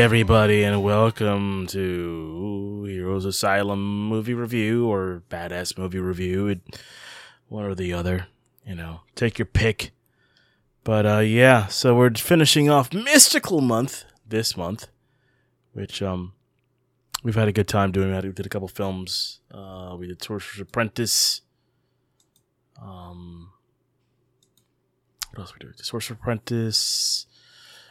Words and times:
Everybody, 0.00 0.62
and 0.62 0.82
welcome 0.82 1.66
to 1.66 2.84
Heroes 2.84 3.26
Asylum 3.26 4.08
movie 4.08 4.32
review 4.32 4.88
or 4.88 5.22
badass 5.28 5.76
movie 5.76 5.98
review. 5.98 6.46
It, 6.48 6.80
one 7.48 7.66
or 7.66 7.74
the 7.74 7.92
other, 7.92 8.26
you 8.64 8.74
know, 8.74 9.02
take 9.14 9.38
your 9.38 9.44
pick. 9.44 9.90
But 10.84 11.04
uh, 11.04 11.18
yeah, 11.18 11.66
so 11.66 11.94
we're 11.94 12.14
finishing 12.14 12.70
off 12.70 12.94
Mystical 12.94 13.60
Month 13.60 14.04
this 14.26 14.56
month, 14.56 14.86
which 15.74 16.00
um 16.00 16.32
we've 17.22 17.34
had 17.34 17.48
a 17.48 17.52
good 17.52 17.68
time 17.68 17.92
doing. 17.92 18.10
We 18.10 18.32
did 18.32 18.46
a 18.46 18.48
couple 18.48 18.68
films. 18.68 19.40
Uh, 19.52 19.96
we 19.98 20.06
did 20.06 20.22
Sorcerer's 20.22 20.62
Apprentice. 20.62 21.42
Um, 22.80 23.50
what 25.34 25.40
else 25.40 25.52
we 25.52 25.58
do? 25.58 25.74
Sorcerer's 25.76 26.18
Apprentice. 26.18 27.26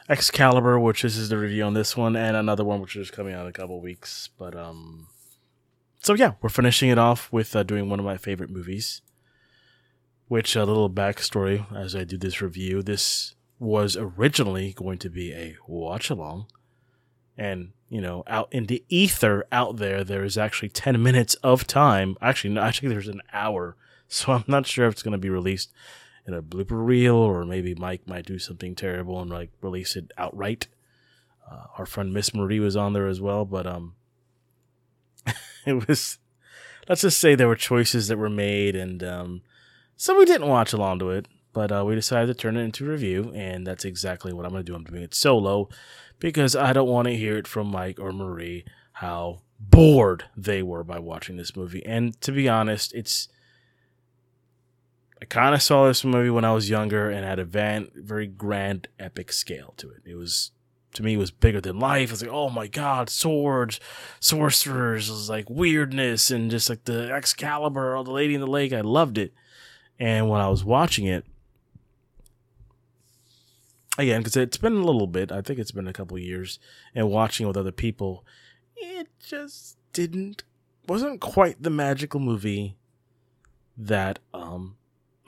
Excalibur, 0.09 0.79
which 0.79 1.03
this 1.03 1.15
is 1.15 1.29
the 1.29 1.37
review 1.37 1.63
on 1.63 1.75
this 1.75 1.95
one, 1.95 2.15
and 2.15 2.35
another 2.35 2.65
one 2.65 2.81
which 2.81 2.95
is 2.95 3.11
coming 3.11 3.33
out 3.35 3.43
in 3.43 3.47
a 3.47 3.53
couple 3.53 3.79
weeks. 3.79 4.29
But 4.39 4.55
um, 4.55 5.07
so 5.99 6.15
yeah, 6.15 6.33
we're 6.41 6.49
finishing 6.49 6.89
it 6.89 6.97
off 6.97 7.31
with 7.31 7.55
uh, 7.55 7.61
doing 7.61 7.89
one 7.89 7.99
of 7.99 8.05
my 8.05 8.17
favorite 8.17 8.49
movies. 8.49 9.01
Which 10.27 10.55
a 10.55 10.63
little 10.63 10.89
backstory 10.89 11.65
as 11.75 11.95
I 11.95 12.03
do 12.03 12.17
this 12.17 12.41
review. 12.41 12.83
This 12.83 13.35
was 13.59 13.97
originally 13.97 14.73
going 14.73 14.99
to 14.99 15.09
be 15.09 15.33
a 15.33 15.57
watch 15.67 16.09
along, 16.09 16.47
and 17.37 17.71
you 17.89 18.01
know, 18.01 18.23
out 18.27 18.47
in 18.51 18.65
the 18.65 18.83
ether 18.89 19.45
out 19.51 19.77
there, 19.77 20.03
there 20.03 20.23
is 20.23 20.37
actually 20.37 20.69
ten 20.69 21.01
minutes 21.01 21.35
of 21.35 21.67
time. 21.67 22.15
Actually, 22.21 22.53
no, 22.55 22.61
actually, 22.61 22.89
there's 22.89 23.07
an 23.07 23.21
hour. 23.31 23.75
So 24.11 24.31
I'm 24.31 24.43
not 24.47 24.65
sure 24.65 24.87
if 24.87 24.93
it's 24.93 25.03
going 25.03 25.11
to 25.11 25.19
be 25.19 25.29
released 25.29 25.71
in 26.29 26.35
a 26.35 26.41
blooper 26.41 26.85
reel, 26.85 27.15
or 27.15 27.43
maybe 27.43 27.75
Mike 27.75 28.07
might 28.07 28.25
do 28.25 28.39
something 28.39 28.75
terrible 28.75 29.19
and 29.19 29.29
like 29.29 29.49
release 29.61 29.95
it 29.95 30.11
outright. 30.17 30.67
Uh, 31.49 31.63
our 31.77 31.85
friend 31.85 32.13
Miss 32.13 32.33
Marie 32.33 32.59
was 32.59 32.77
on 32.77 32.93
there 32.93 33.07
as 33.07 33.19
well, 33.19 33.43
but 33.43 33.65
um, 33.65 33.95
it 35.65 35.87
was 35.87 36.19
let's 36.87 37.01
just 37.01 37.19
say 37.19 37.35
there 37.35 37.47
were 37.47 37.55
choices 37.55 38.07
that 38.07 38.17
were 38.17 38.29
made, 38.29 38.75
and 38.75 39.03
um, 39.03 39.41
so 39.97 40.17
we 40.17 40.25
didn't 40.25 40.47
watch 40.47 40.71
along 40.71 40.99
to 40.99 41.09
it. 41.09 41.27
But 41.51 41.71
uh, 41.71 41.83
we 41.83 41.95
decided 41.95 42.27
to 42.27 42.35
turn 42.35 42.57
it 42.57 42.61
into 42.61 42.85
a 42.85 42.91
review, 42.91 43.31
and 43.33 43.65
that's 43.65 43.83
exactly 43.83 44.31
what 44.31 44.45
I'm 44.45 44.51
going 44.51 44.63
to 44.63 44.71
do. 44.71 44.75
I'm 44.75 44.83
doing 44.83 45.01
it 45.01 45.15
solo 45.15 45.67
because 46.19 46.55
I 46.55 46.73
don't 46.73 46.87
want 46.87 47.07
to 47.07 47.17
hear 47.17 47.37
it 47.37 47.47
from 47.47 47.67
Mike 47.71 47.99
or 47.99 48.13
Marie 48.13 48.65
how 48.93 49.41
bored 49.59 50.25
they 50.37 50.61
were 50.61 50.83
by 50.83 50.99
watching 50.99 51.37
this 51.37 51.55
movie. 51.55 51.83
And 51.85 52.19
to 52.21 52.31
be 52.31 52.47
honest, 52.47 52.93
it's 52.93 53.29
I 55.21 55.25
kind 55.25 55.53
of 55.53 55.61
saw 55.61 55.87
this 55.87 56.05
movie 56.05 56.29
when 56.29 56.45
I 56.45 56.53
was 56.53 56.69
younger 56.69 57.09
and 57.09 57.25
had 57.25 57.39
a 57.39 57.45
van, 57.45 57.89
very 57.93 58.25
grand, 58.25 58.87
epic 58.97 59.33
scale 59.33 59.73
to 59.77 59.89
it. 59.89 60.01
It 60.05 60.15
was, 60.15 60.51
to 60.93 61.03
me, 61.03 61.15
it 61.15 61.17
was 61.17 61.31
bigger 61.31 61.59
than 61.59 61.77
life. 61.77 62.09
I 62.09 62.13
was 62.13 62.21
like, 62.21 62.31
oh 62.31 62.49
my 62.49 62.67
god, 62.67 63.09
swords, 63.09 63.81
sorcerers, 64.21 65.09
it 65.09 65.11
was 65.11 65.29
like 65.29 65.49
weirdness 65.49 66.31
and 66.31 66.49
just 66.49 66.69
like 66.69 66.85
the 66.85 67.11
Excalibur, 67.11 67.97
or 67.97 68.03
the 68.05 68.11
Lady 68.11 68.33
in 68.33 68.39
the 68.39 68.47
Lake. 68.47 68.71
I 68.71 68.81
loved 68.81 69.17
it. 69.17 69.33
And 69.99 70.29
when 70.29 70.39
I 70.39 70.47
was 70.47 70.63
watching 70.63 71.05
it, 71.05 71.25
again, 73.97 74.21
because 74.21 74.37
it's 74.37 74.57
been 74.57 74.77
a 74.77 74.85
little 74.85 75.07
bit, 75.07 75.33
I 75.33 75.41
think 75.41 75.59
it's 75.59 75.71
been 75.71 75.87
a 75.87 75.93
couple 75.93 76.17
years, 76.17 76.59
and 76.95 77.09
watching 77.09 77.45
with 77.45 77.57
other 77.57 77.73
people, 77.73 78.25
it 78.77 79.09
just 79.19 79.77
didn't, 79.91 80.43
wasn't 80.87 81.19
quite 81.19 81.61
the 81.61 81.69
magical 81.69 82.21
movie 82.21 82.77
that 83.77 84.19
um 84.33 84.75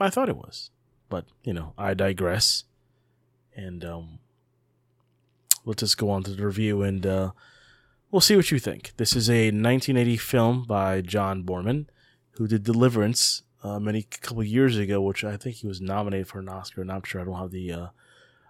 I 0.01 0.09
thought 0.09 0.29
it 0.29 0.37
was. 0.37 0.69
But, 1.09 1.25
you 1.43 1.53
know, 1.53 1.73
I 1.77 1.93
digress. 1.93 2.63
And 3.55 3.83
um, 3.83 4.19
we'll 5.65 5.73
just 5.73 5.97
go 5.97 6.09
on 6.09 6.23
to 6.23 6.31
the 6.31 6.45
review 6.45 6.83
and 6.83 7.05
uh, 7.05 7.31
we'll 8.09 8.21
see 8.21 8.35
what 8.35 8.51
you 8.51 8.59
think. 8.59 8.93
This 8.97 9.15
is 9.15 9.29
a 9.29 9.47
1980 9.47 10.17
film 10.17 10.63
by 10.63 11.01
John 11.01 11.43
Boorman, 11.43 11.87
who 12.31 12.47
did 12.47 12.63
Deliverance 12.63 13.43
uh, 13.63 13.79
many 13.79 14.03
couple 14.03 14.43
years 14.43 14.77
ago, 14.77 15.01
which 15.01 15.23
I 15.23 15.37
think 15.37 15.57
he 15.57 15.67
was 15.67 15.81
nominated 15.81 16.27
for 16.27 16.39
an 16.39 16.49
Oscar. 16.49 16.81
And 16.81 16.91
I'm 16.91 17.03
sure 17.03 17.21
I 17.21 17.25
don't 17.25 17.37
have 17.37 17.51
the, 17.51 17.71
uh, 17.71 17.87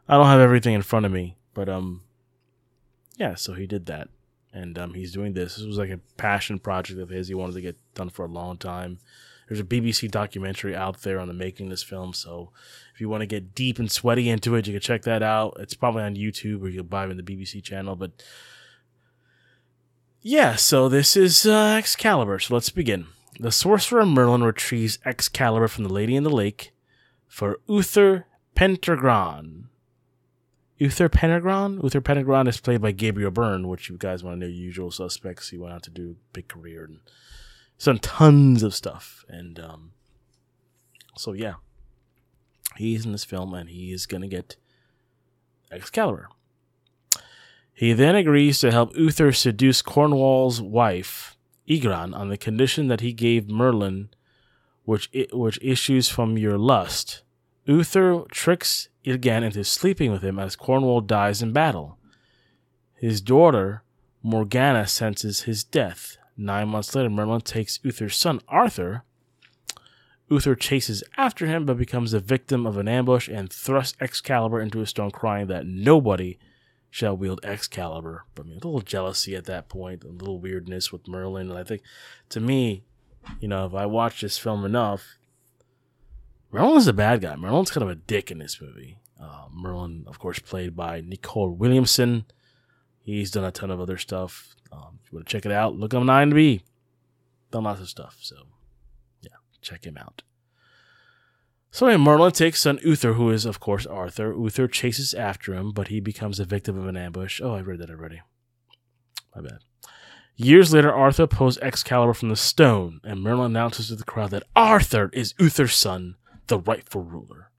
I 0.07 0.15
don't 0.15 0.27
have 0.27 0.39
everything 0.39 0.73
in 0.73 0.81
front 0.81 1.05
of 1.05 1.11
me, 1.11 1.37
but 1.53 1.69
um, 1.69 2.01
yeah. 3.17 3.35
So 3.35 3.53
he 3.53 3.65
did 3.65 3.85
that, 3.85 4.09
and 4.53 4.77
um, 4.77 4.93
he's 4.93 5.13
doing 5.13 5.33
this. 5.33 5.55
This 5.55 5.65
was 5.65 5.77
like 5.77 5.89
a 5.89 5.99
passion 6.17 6.59
project 6.59 6.99
of 6.99 7.09
his. 7.09 7.27
He 7.27 7.33
wanted 7.33 7.53
to 7.53 7.61
get 7.61 7.77
done 7.93 8.09
for 8.09 8.25
a 8.25 8.29
long 8.29 8.57
time. 8.57 8.99
There's 9.51 9.59
a 9.59 9.65
BBC 9.65 10.09
documentary 10.09 10.73
out 10.77 11.01
there 11.01 11.19
on 11.19 11.27
the 11.27 11.33
making 11.33 11.65
of 11.65 11.71
this 11.71 11.83
film. 11.83 12.13
So 12.13 12.51
if 12.95 13.01
you 13.01 13.09
want 13.09 13.19
to 13.19 13.25
get 13.25 13.53
deep 13.53 13.79
and 13.79 13.91
sweaty 13.91 14.29
into 14.29 14.55
it, 14.55 14.65
you 14.65 14.71
can 14.71 14.79
check 14.79 15.01
that 15.01 15.21
out. 15.21 15.57
It's 15.59 15.73
probably 15.73 16.03
on 16.03 16.15
YouTube 16.15 16.61
or 16.61 16.69
you 16.69 16.79
can 16.79 16.87
buy 16.87 17.03
it 17.03 17.11
in 17.11 17.17
the 17.17 17.21
BBC 17.21 17.61
channel. 17.61 17.97
But 17.97 18.23
yeah, 20.21 20.55
so 20.55 20.87
this 20.87 21.17
is 21.17 21.45
uh, 21.45 21.75
Excalibur. 21.77 22.39
So 22.39 22.53
let's 22.53 22.69
begin. 22.69 23.07
The 23.41 23.51
sorcerer 23.51 24.05
Merlin 24.05 24.41
retrieves 24.41 24.99
Excalibur 25.03 25.67
from 25.67 25.83
the 25.83 25.93
Lady 25.93 26.15
in 26.15 26.23
the 26.23 26.29
Lake 26.29 26.71
for 27.27 27.59
Uther 27.67 28.27
Pendragon. 28.55 29.67
Uther 30.77 31.09
Pendragon? 31.09 31.81
Uther 31.83 31.99
Pendragon 31.99 32.47
is 32.47 32.61
played 32.61 32.81
by 32.81 32.93
Gabriel 32.93 33.31
Byrne, 33.31 33.67
which 33.67 33.89
you 33.89 33.97
guys 33.97 34.23
want 34.23 34.39
to 34.39 34.47
know 34.47 34.49
usual 34.49 34.91
suspects. 34.91 35.49
He 35.49 35.57
went 35.57 35.73
out 35.73 35.83
to 35.83 35.89
do 35.89 36.11
a 36.11 36.33
big 36.33 36.47
career 36.47 36.85
and 36.85 36.99
He's 37.81 37.85
done 37.87 37.97
tons 37.97 38.61
of 38.61 38.75
stuff, 38.75 39.25
and 39.27 39.59
um, 39.59 39.93
so 41.17 41.33
yeah, 41.33 41.55
he's 42.75 43.07
in 43.07 43.11
this 43.11 43.23
film, 43.23 43.55
and 43.55 43.71
he 43.71 43.91
is 43.91 44.05
gonna 44.05 44.27
get 44.27 44.55
Excalibur. 45.71 46.29
He 47.73 47.93
then 47.93 48.15
agrees 48.15 48.59
to 48.59 48.69
help 48.69 48.95
Uther 48.95 49.31
seduce 49.31 49.81
Cornwall's 49.81 50.61
wife, 50.61 51.35
Igrayne, 51.67 52.15
on 52.15 52.29
the 52.29 52.37
condition 52.37 52.87
that 52.87 53.01
he 53.01 53.13
gave 53.13 53.49
Merlin, 53.49 54.09
which 54.85 55.09
which 55.33 55.57
issues 55.63 56.07
from 56.07 56.37
your 56.37 56.59
lust. 56.59 57.23
Uther 57.65 58.25
tricks 58.29 58.89
again 59.07 59.43
into 59.43 59.63
sleeping 59.63 60.11
with 60.11 60.21
him 60.21 60.37
as 60.37 60.55
Cornwall 60.55 61.01
dies 61.01 61.41
in 61.41 61.51
battle. 61.51 61.97
His 62.93 63.21
daughter, 63.21 63.81
Morgana, 64.21 64.85
senses 64.85 65.41
his 65.41 65.63
death. 65.63 66.17
Nine 66.41 66.69
months 66.69 66.95
later, 66.95 67.09
Merlin 67.09 67.41
takes 67.41 67.79
Uther's 67.83 68.17
son, 68.17 68.41
Arthur. 68.47 69.03
Uther 70.27 70.55
chases 70.55 71.03
after 71.15 71.45
him, 71.45 71.67
but 71.67 71.77
becomes 71.77 72.11
the 72.11 72.19
victim 72.19 72.65
of 72.65 72.77
an 72.77 72.87
ambush 72.87 73.27
and 73.27 73.53
thrusts 73.53 73.95
Excalibur 74.01 74.59
into 74.59 74.81
a 74.81 74.87
stone, 74.87 75.11
crying 75.11 75.45
that 75.47 75.67
nobody 75.67 76.39
shall 76.89 77.15
wield 77.15 77.41
Excalibur. 77.43 78.25
But 78.33 78.47
I 78.47 78.49
mean, 78.49 78.59
a 78.63 78.67
little 78.67 78.81
jealousy 78.81 79.35
at 79.35 79.45
that 79.45 79.69
point, 79.69 80.03
a 80.03 80.07
little 80.07 80.39
weirdness 80.39 80.91
with 80.91 81.07
Merlin. 81.07 81.51
And 81.51 81.59
I 81.59 81.63
think, 81.63 81.83
to 82.29 82.39
me, 82.39 82.85
you 83.39 83.47
know, 83.47 83.67
if 83.67 83.75
I 83.75 83.85
watch 83.85 84.21
this 84.21 84.39
film 84.39 84.65
enough, 84.65 85.19
Merlin's 86.51 86.87
a 86.87 86.93
bad 86.93 87.21
guy. 87.21 87.35
Merlin's 87.35 87.69
kind 87.69 87.83
of 87.83 87.89
a 87.89 87.95
dick 87.95 88.31
in 88.31 88.39
this 88.39 88.59
movie. 88.59 88.97
Uh, 89.21 89.45
Merlin, 89.53 90.05
of 90.07 90.17
course, 90.17 90.39
played 90.39 90.75
by 90.75 91.01
Nicol 91.01 91.51
Williamson. 91.51 92.25
He's 93.03 93.31
done 93.31 93.43
a 93.43 93.51
ton 93.51 93.71
of 93.71 93.79
other 93.79 93.97
stuff. 93.97 94.55
Um, 94.71 94.99
if 95.03 95.11
you 95.11 95.17
want 95.17 95.27
to 95.27 95.31
check 95.31 95.45
it 95.45 95.51
out, 95.51 95.75
look 95.75 95.93
on 95.93 96.05
9B. 96.05 96.61
Done 97.51 97.63
lots 97.63 97.81
of 97.81 97.89
stuff. 97.89 98.17
So, 98.21 98.35
yeah, 99.21 99.31
check 99.61 99.85
him 99.85 99.97
out. 99.97 100.23
So 101.71 101.87
anyway, 101.87 102.03
Merlin 102.03 102.31
takes 102.33 102.61
son 102.61 102.79
Uther, 102.83 103.13
who 103.13 103.29
is, 103.29 103.45
of 103.45 103.59
course, 103.59 103.85
Arthur. 103.85 104.33
Uther 104.33 104.67
chases 104.67 105.13
after 105.13 105.53
him, 105.53 105.71
but 105.71 105.87
he 105.87 105.99
becomes 105.99 106.39
a 106.39 106.45
victim 106.45 106.77
of 106.77 106.85
an 106.85 106.97
ambush. 106.97 107.39
Oh, 107.41 107.55
I 107.55 107.61
read 107.61 107.79
that 107.79 107.89
already. 107.89 108.21
My 109.35 109.41
bad. 109.41 109.59
Years 110.35 110.73
later, 110.73 110.93
Arthur 110.93 111.27
pulls 111.27 111.57
Excalibur 111.59 112.13
from 112.13 112.29
the 112.29 112.35
stone, 112.35 112.99
and 113.03 113.21
Merlin 113.21 113.51
announces 113.51 113.87
to 113.87 113.95
the 113.95 114.03
crowd 114.03 114.31
that 114.31 114.43
Arthur 114.55 115.09
is 115.13 115.33
Uther's 115.39 115.75
son, 115.75 116.15
the 116.47 116.59
rightful 116.59 117.03
ruler. 117.03 117.51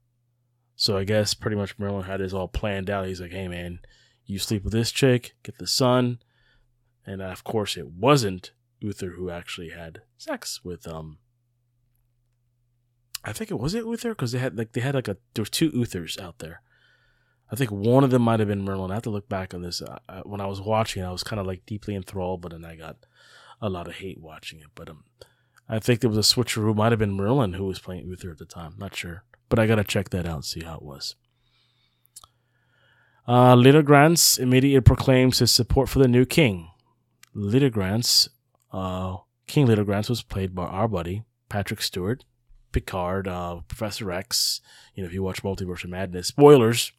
So 0.75 0.97
I 0.97 1.03
guess 1.03 1.33
pretty 1.33 1.55
much 1.55 1.79
Merlin 1.79 2.03
had 2.03 2.19
this 2.19 2.33
all 2.33 2.47
planned 2.47 2.89
out. 2.89 3.07
He's 3.07 3.21
like, 3.21 3.31
hey 3.31 3.47
man, 3.47 3.79
you 4.25 4.39
sleep 4.39 4.63
with 4.63 4.73
this 4.73 4.91
chick, 4.91 5.35
get 5.43 5.57
the 5.57 5.67
son, 5.67 6.19
and 7.05 7.21
of 7.21 7.43
course, 7.43 7.77
it 7.77 7.87
wasn't 7.87 8.51
Uther 8.79 9.11
who 9.11 9.29
actually 9.29 9.69
had 9.69 10.01
sex 10.17 10.61
with 10.63 10.87
um. 10.87 11.17
I 13.25 13.31
think 13.31 13.51
it 13.51 13.59
was 13.59 13.73
it 13.73 13.85
Uther 13.85 14.09
because 14.09 14.33
they 14.33 14.39
had 14.39 14.57
like 14.57 14.73
they 14.73 14.81
had 14.81 14.95
like 14.95 15.07
a 15.07 15.17
there 15.33 15.43
were 15.43 15.47
two 15.47 15.71
Uthers 15.71 16.19
out 16.19 16.39
there. 16.39 16.61
I 17.51 17.55
think 17.55 17.71
one 17.71 18.03
of 18.03 18.09
them 18.09 18.23
might 18.23 18.39
have 18.39 18.49
been 18.49 18.65
Merlin. 18.65 18.91
I 18.91 18.95
have 18.95 19.03
to 19.03 19.09
look 19.09 19.29
back 19.29 19.53
on 19.53 19.61
this. 19.61 19.81
Uh, 19.81 20.21
when 20.23 20.41
I 20.41 20.47
was 20.47 20.59
watching, 20.59 21.03
I 21.03 21.11
was 21.11 21.23
kind 21.23 21.39
of 21.39 21.45
like 21.45 21.65
deeply 21.65 21.95
enthralled, 21.95 22.41
but 22.41 22.51
then 22.51 22.65
I 22.65 22.75
got 22.75 22.97
a 23.61 23.69
lot 23.69 23.87
of 23.87 23.95
hate 23.95 24.19
watching 24.19 24.59
it. 24.59 24.67
But 24.73 24.89
um, 24.89 25.03
I 25.69 25.79
think 25.79 25.99
there 25.99 26.09
was 26.09 26.17
a 26.17 26.21
switcheroo. 26.35 26.75
Might 26.75 26.91
have 26.91 26.99
been 26.99 27.13
Merlin 27.13 27.53
who 27.53 27.65
was 27.65 27.79
playing 27.79 28.07
Uther 28.07 28.31
at 28.31 28.39
the 28.39 28.45
time. 28.45 28.75
Not 28.77 28.95
sure, 28.95 29.23
but 29.49 29.59
I 29.59 29.67
gotta 29.67 29.83
check 29.83 30.09
that 30.09 30.25
out 30.25 30.35
and 30.35 30.45
see 30.45 30.63
how 30.63 30.75
it 30.75 30.83
was. 30.83 31.15
Uh, 33.25 33.55
Leodegrance 33.55 34.37
immediately 34.37 34.81
proclaims 34.81 35.39
his 35.39 35.51
support 35.51 35.87
for 35.87 35.99
the 35.99 36.07
new 36.07 36.25
king. 36.25 36.69
Leodegrance, 37.35 38.27
uh, 38.71 39.17
King 39.47 39.67
Leodegrance 39.67 40.09
was 40.09 40.21
played 40.21 40.53
by 40.53 40.65
our 40.65 40.87
buddy 40.87 41.23
Patrick 41.49 41.81
Stewart, 41.81 42.25
Picard, 42.71 43.27
uh, 43.27 43.61
Professor 43.67 44.11
X. 44.11 44.61
You 44.93 45.03
know, 45.03 45.07
if 45.07 45.13
you 45.13 45.23
watch 45.23 45.43
Multiverse 45.43 45.83
of 45.83 45.89
Madness, 45.89 46.27
spoilers. 46.27 46.91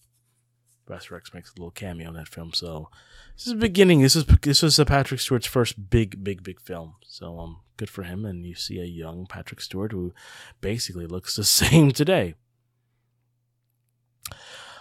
Professor 0.87 1.17
X 1.17 1.33
makes 1.33 1.51
a 1.51 1.55
little 1.55 1.71
cameo 1.71 2.09
in 2.09 2.15
that 2.15 2.29
film. 2.29 2.53
So 2.53 2.91
this 3.37 3.47
is 3.47 3.55
the 3.55 3.59
beginning. 3.59 4.03
This 4.03 4.17
is 4.17 4.27
this 4.27 4.63
was 4.63 4.79
Patrick 4.87 5.21
Stewart's 5.21 5.47
first 5.47 5.91
big, 5.91 6.23
big, 6.23 6.43
big 6.43 6.61
film. 6.61 6.97
So 7.07 7.39
um, 7.39 7.61
good 7.77 7.89
for 7.89 8.03
him. 8.03 8.25
And 8.25 8.45
you 8.45 8.55
see 8.55 8.81
a 8.81 8.85
young 8.85 9.27
Patrick 9.27 9.61
Stewart 9.61 9.93
who 9.93 10.13
basically 10.61 11.07
looks 11.07 11.37
the 11.37 11.45
same 11.63 11.91
today. 11.91 12.35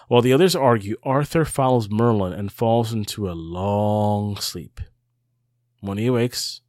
While 0.08 0.22
the 0.22 0.34
others 0.34 0.56
argue, 0.56 0.98
Arthur 1.04 1.46
follows 1.46 1.90
Merlin 1.90 2.34
and 2.34 2.52
falls 2.52 2.94
into 2.94 3.30
a 3.30 3.34
long 3.34 4.38
sleep. 4.38 4.82
When 5.80 5.98
he 5.98 6.08
awakes, 6.08 6.62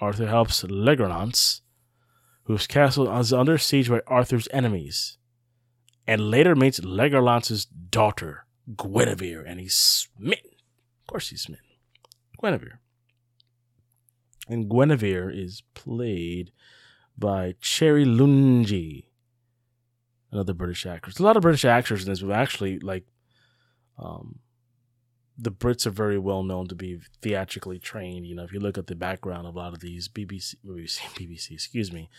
Arthur 0.00 0.26
helps 0.26 0.62
Legolas, 0.62 1.60
whose 2.44 2.66
castle 2.66 3.10
is 3.18 3.32
under 3.32 3.58
siege 3.58 3.88
by 3.88 4.00
Arthur's 4.06 4.48
enemies, 4.52 5.18
and 6.06 6.30
later 6.30 6.54
meets 6.54 6.80
Legolas's 6.80 7.64
daughter, 7.64 8.46
Guinevere, 8.76 9.44
and 9.44 9.60
he's 9.60 9.76
smitten. 9.76 10.52
Of 11.02 11.06
course, 11.08 11.30
he's 11.30 11.42
smitten. 11.42 11.66
Guinevere. 12.40 12.80
And 14.48 14.68
Guinevere 14.70 15.30
is 15.30 15.62
played 15.74 16.52
by 17.18 17.54
Cherie 17.60 18.04
Lunghi, 18.04 19.06
another 20.30 20.54
British. 20.54 20.84
There's 20.84 21.20
a 21.20 21.24
lot 21.24 21.36
of 21.36 21.42
British 21.42 21.64
actors 21.64 22.04
in 22.04 22.10
this, 22.10 22.22
but 22.22 22.32
actually, 22.32 22.78
like, 22.78 23.04
um, 23.98 24.40
the 25.38 25.50
Brits 25.50 25.86
are 25.86 25.90
very 25.90 26.18
well 26.18 26.42
known 26.42 26.66
to 26.68 26.74
be 26.74 27.00
theatrically 27.22 27.78
trained. 27.78 28.26
You 28.26 28.34
know, 28.34 28.44
if 28.44 28.52
you 28.52 28.60
look 28.60 28.78
at 28.78 28.86
the 28.86 28.94
background 28.94 29.46
of 29.46 29.54
a 29.54 29.58
lot 29.58 29.74
of 29.74 29.80
these 29.80 30.08
BBC, 30.08 30.56
BBC, 30.64 30.98
BBC 31.14 31.52
excuse 31.52 31.92
me, 31.92 32.10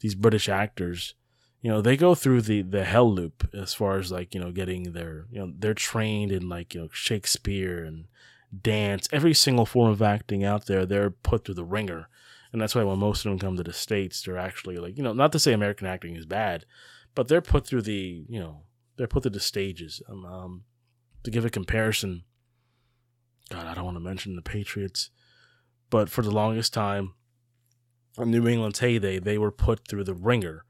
these 0.00 0.14
British 0.14 0.48
actors, 0.48 1.14
you 1.60 1.70
know, 1.70 1.80
they 1.80 1.96
go 1.96 2.14
through 2.14 2.42
the 2.42 2.62
the 2.62 2.84
hell 2.84 3.12
loop 3.12 3.48
as 3.54 3.74
far 3.74 3.98
as 3.98 4.10
like 4.10 4.34
you 4.34 4.40
know 4.40 4.52
getting 4.52 4.92
their 4.92 5.26
you 5.30 5.38
know 5.40 5.52
they're 5.56 5.74
trained 5.74 6.32
in 6.32 6.48
like 6.48 6.74
you 6.74 6.82
know 6.82 6.88
Shakespeare 6.92 7.84
and 7.84 8.06
dance, 8.60 9.08
every 9.12 9.34
single 9.34 9.66
form 9.66 9.90
of 9.90 10.02
acting 10.02 10.44
out 10.44 10.66
there. 10.66 10.84
They're 10.84 11.10
put 11.10 11.44
through 11.44 11.54
the 11.54 11.64
ringer, 11.64 12.08
and 12.52 12.60
that's 12.60 12.74
why 12.74 12.84
when 12.84 12.98
most 12.98 13.24
of 13.24 13.30
them 13.30 13.38
come 13.38 13.56
to 13.56 13.62
the 13.62 13.72
states, 13.72 14.22
they're 14.22 14.38
actually 14.38 14.78
like 14.78 14.96
you 14.96 15.04
know 15.04 15.12
not 15.12 15.32
to 15.32 15.38
say 15.38 15.52
American 15.52 15.86
acting 15.86 16.16
is 16.16 16.26
bad, 16.26 16.64
but 17.14 17.28
they're 17.28 17.40
put 17.40 17.66
through 17.66 17.82
the 17.82 18.24
you 18.28 18.40
know 18.40 18.62
they're 18.96 19.06
put 19.06 19.22
through 19.22 19.32
the 19.32 19.40
stages. 19.40 20.02
Um, 20.08 20.24
um 20.24 20.64
to 21.24 21.30
give 21.30 21.44
a 21.44 21.50
comparison 21.50 22.24
God, 23.52 23.66
I 23.66 23.74
don't 23.74 23.84
want 23.84 23.96
to 23.96 24.00
mention 24.00 24.34
the 24.34 24.42
Patriots, 24.42 25.10
but 25.90 26.08
for 26.08 26.22
the 26.22 26.30
longest 26.30 26.72
time, 26.72 27.14
in 28.16 28.30
New 28.30 28.48
England's 28.48 28.78
heyday, 28.78 29.18
they 29.18 29.36
were 29.36 29.52
put 29.52 29.86
through 29.86 30.04
the 30.04 30.14
ringer 30.14 30.64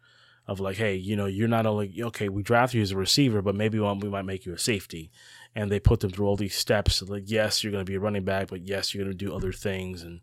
of 0.47 0.59
like, 0.59 0.77
hey, 0.77 0.97
you 0.97 1.15
know, 1.15 1.27
you're 1.27 1.47
not 1.47 1.67
only 1.67 2.03
okay, 2.03 2.29
we 2.29 2.43
draft 2.43 2.75
you 2.75 2.83
as 2.83 2.91
a 2.91 2.97
receiver, 2.97 3.41
but 3.41 3.55
maybe 3.55 3.79
we 3.79 4.09
might 4.09 4.25
make 4.25 4.45
you 4.45 4.53
a 4.53 4.59
safety, 4.59 5.13
and 5.55 5.71
they 5.71 5.79
put 5.79 6.01
them 6.01 6.11
through 6.11 6.27
all 6.27 6.37
these 6.37 6.57
steps. 6.57 7.03
Like, 7.03 7.25
yes, 7.27 7.63
you're 7.63 7.73
going 7.73 7.85
to 7.85 7.91
be 7.91 7.97
a 7.97 8.01
running 8.01 8.25
back, 8.25 8.49
but 8.49 8.67
yes, 8.67 8.93
you're 8.93 9.05
going 9.05 9.17
to 9.17 9.25
do 9.25 9.35
other 9.35 9.53
things, 9.53 10.03
and 10.03 10.21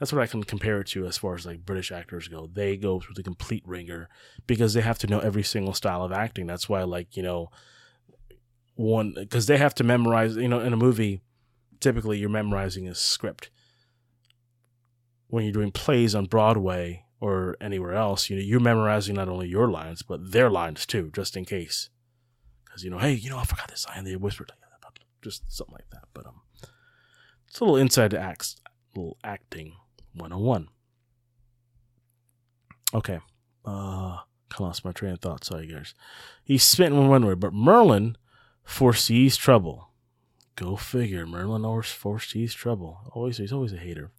that's 0.00 0.12
what 0.12 0.22
I 0.22 0.26
can 0.26 0.42
compare 0.42 0.80
it 0.80 0.88
to 0.88 1.06
as 1.06 1.18
far 1.18 1.34
as 1.34 1.44
like 1.44 1.66
British 1.66 1.92
actors 1.92 2.26
go. 2.26 2.48
They 2.50 2.78
go 2.78 3.00
through 3.00 3.14
the 3.14 3.22
complete 3.22 3.62
ringer 3.66 4.08
because 4.46 4.72
they 4.72 4.80
have 4.80 4.98
to 5.00 5.06
know 5.06 5.20
every 5.20 5.42
single 5.42 5.74
style 5.74 6.02
of 6.02 6.10
acting. 6.10 6.46
That's 6.46 6.68
why, 6.68 6.82
like, 6.84 7.16
you 7.16 7.22
know, 7.22 7.50
one 8.74 9.12
because 9.14 9.46
they 9.46 9.58
have 9.58 9.74
to 9.74 9.84
memorize. 9.84 10.36
You 10.36 10.48
know, 10.48 10.60
in 10.60 10.72
a 10.72 10.76
movie 10.76 11.20
typically 11.80 12.18
you're 12.18 12.30
memorizing 12.30 12.88
a 12.88 12.94
script. 12.94 13.50
When 15.28 15.44
you're 15.44 15.52
doing 15.52 15.70
plays 15.70 16.14
on 16.14 16.26
Broadway 16.26 17.04
or 17.20 17.56
anywhere 17.60 17.94
else, 17.94 18.30
you 18.30 18.36
know, 18.36 18.42
you're 18.42 18.58
memorizing 18.58 19.16
not 19.16 19.28
only 19.28 19.48
your 19.48 19.70
lines, 19.70 20.02
but 20.02 20.32
their 20.32 20.50
lines 20.50 20.86
too, 20.86 21.10
just 21.14 21.36
in 21.36 21.44
case. 21.44 21.90
Because, 22.64 22.84
you 22.84 22.90
know, 22.90 22.98
hey, 22.98 23.12
you 23.12 23.30
know, 23.30 23.38
I 23.38 23.44
forgot 23.44 23.68
this 23.68 23.86
line. 23.86 24.04
They 24.04 24.16
whispered, 24.16 24.52
just 25.22 25.42
something 25.48 25.74
like 25.74 25.90
that. 25.90 26.04
But 26.14 26.26
um, 26.26 26.40
it's 27.46 27.60
a 27.60 27.64
little 27.64 27.76
inside 27.76 28.14
acts, 28.14 28.56
little 28.96 29.18
acting 29.22 29.74
101. 30.14 30.68
Okay. 32.94 33.20
Uh, 33.64 34.18
I 34.58 34.62
lost 34.62 34.84
my 34.84 34.92
train 34.92 35.12
of 35.12 35.20
thought. 35.20 35.44
Sorry, 35.44 35.66
guys. 35.66 35.94
He's 36.42 36.62
smitten 36.62 37.08
one 37.08 37.24
way, 37.26 37.34
but 37.34 37.52
Merlin 37.52 38.16
foresees 38.64 39.36
trouble. 39.36 39.90
Go 40.56 40.76
figure. 40.76 41.26
Merlin 41.26 41.82
foresees 41.82 42.54
trouble. 42.54 42.98
Always, 43.12 43.38
he's 43.38 43.52
always 43.52 43.72
a 43.72 43.78
hater. 43.78 44.10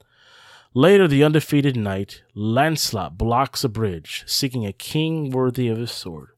Later, 0.74 1.08
the 1.08 1.24
undefeated 1.24 1.76
knight 1.76 2.24
Lancelot 2.34 3.18
blocks 3.18 3.66
a 3.66 3.70
bridge, 3.70 4.24
seeking 4.26 4.66
a 4.66 4.72
king 4.72 5.30
worthy 5.30 5.68
of 5.68 5.78
his 5.78 5.92
sword. 5.92 6.30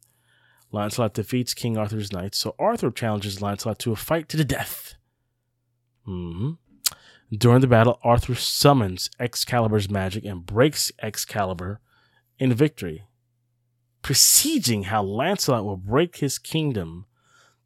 Lancelot 0.71 1.13
defeats 1.13 1.53
King 1.53 1.77
Arthur's 1.77 2.11
knights, 2.11 2.39
so 2.39 2.55
Arthur 2.57 2.89
challenges 2.89 3.44
Lancelot 3.44 3.77
to 3.79 3.91
a 3.91 3.95
fight 3.95 4.27
to 4.29 4.38
the 4.38 4.44
death. 4.44 4.95
Mm-hmm. 6.07 6.53
During 7.38 7.62
the 7.62 7.68
battle, 7.68 8.00
Arthur 8.03 8.35
summons 8.35 9.09
Excalibur's 9.19 9.89
magic 9.89 10.25
and 10.25 10.45
breaks 10.45 10.91
Excalibur 11.01 11.80
in 12.38 12.53
victory, 12.53 13.06
presaging 14.01 14.83
how 14.83 15.03
Lancelot 15.03 15.65
will 15.65 15.77
break 15.77 16.18
his 16.18 16.38
kingdom 16.38 17.06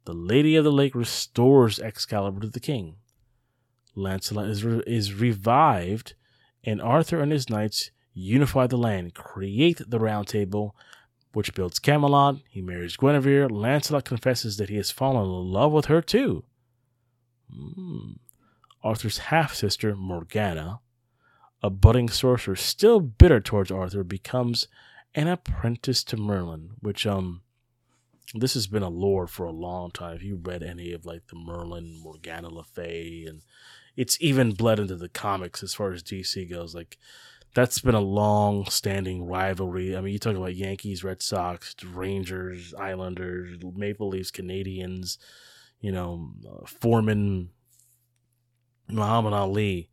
the 0.08 0.14
Lady 0.14 0.56
of 0.56 0.64
the 0.64 0.72
Lake 0.72 0.94
restores 0.94 1.78
Excalibur 1.78 2.40
to 2.40 2.48
the 2.48 2.60
king. 2.60 2.96
Lancelot 3.94 4.48
is, 4.48 4.64
re- 4.64 4.82
is 4.86 5.12
revived, 5.12 6.14
and 6.64 6.80
Arthur 6.80 7.20
and 7.20 7.30
his 7.30 7.50
knights 7.50 7.90
unify 8.14 8.66
the 8.66 8.78
land, 8.78 9.12
create 9.12 9.82
the 9.86 9.98
Round 9.98 10.26
Table, 10.26 10.74
which 11.34 11.52
builds 11.52 11.78
Camelot. 11.78 12.36
He 12.48 12.62
marries 12.62 12.96
Guinevere. 12.96 13.50
Lancelot 13.50 14.06
confesses 14.06 14.56
that 14.56 14.70
he 14.70 14.76
has 14.76 14.90
fallen 14.90 15.24
in 15.24 15.52
love 15.52 15.72
with 15.72 15.84
her 15.86 16.00
too. 16.00 16.44
Mm. 17.54 18.14
Arthur's 18.82 19.18
half 19.18 19.54
sister, 19.54 19.94
Morgana, 19.96 20.80
a 21.62 21.70
budding 21.70 22.08
sorcerer 22.08 22.56
still 22.56 23.00
bitter 23.00 23.40
towards 23.40 23.70
Arthur, 23.70 24.04
becomes 24.04 24.68
an 25.14 25.26
apprentice 25.26 26.04
to 26.04 26.16
Merlin, 26.16 26.70
which 26.80 27.06
um 27.06 27.42
this 28.34 28.54
has 28.54 28.66
been 28.66 28.82
a 28.82 28.90
lore 28.90 29.26
for 29.26 29.46
a 29.46 29.52
long 29.52 29.90
time. 29.90 30.16
If 30.16 30.22
you 30.22 30.36
read 30.36 30.62
any 30.62 30.92
of 30.92 31.06
like 31.06 31.26
the 31.28 31.36
Merlin, 31.36 31.98
Morgana 32.02 32.48
Le 32.48 32.62
Fay, 32.62 33.24
and 33.26 33.42
it's 33.96 34.18
even 34.20 34.52
bled 34.52 34.78
into 34.78 34.96
the 34.96 35.08
comics 35.08 35.62
as 35.62 35.74
far 35.74 35.92
as 35.92 36.02
DC 36.02 36.48
goes. 36.50 36.74
Like 36.74 36.98
that's 37.54 37.80
been 37.80 37.94
a 37.94 38.00
long 38.00 38.66
standing 38.66 39.26
rivalry. 39.26 39.96
I 39.96 40.00
mean, 40.00 40.12
you 40.12 40.18
talk 40.18 40.36
about 40.36 40.54
Yankees, 40.54 41.02
Red 41.02 41.22
Sox, 41.22 41.74
Rangers, 41.82 42.74
Islanders, 42.74 43.58
Maple 43.74 44.08
Leafs, 44.08 44.30
Canadiens, 44.30 45.16
you 45.80 45.90
know, 45.90 46.30
uh, 46.46 46.66
Foreman, 46.66 47.50
Muhammad 48.90 49.32
Ali, 49.32 49.90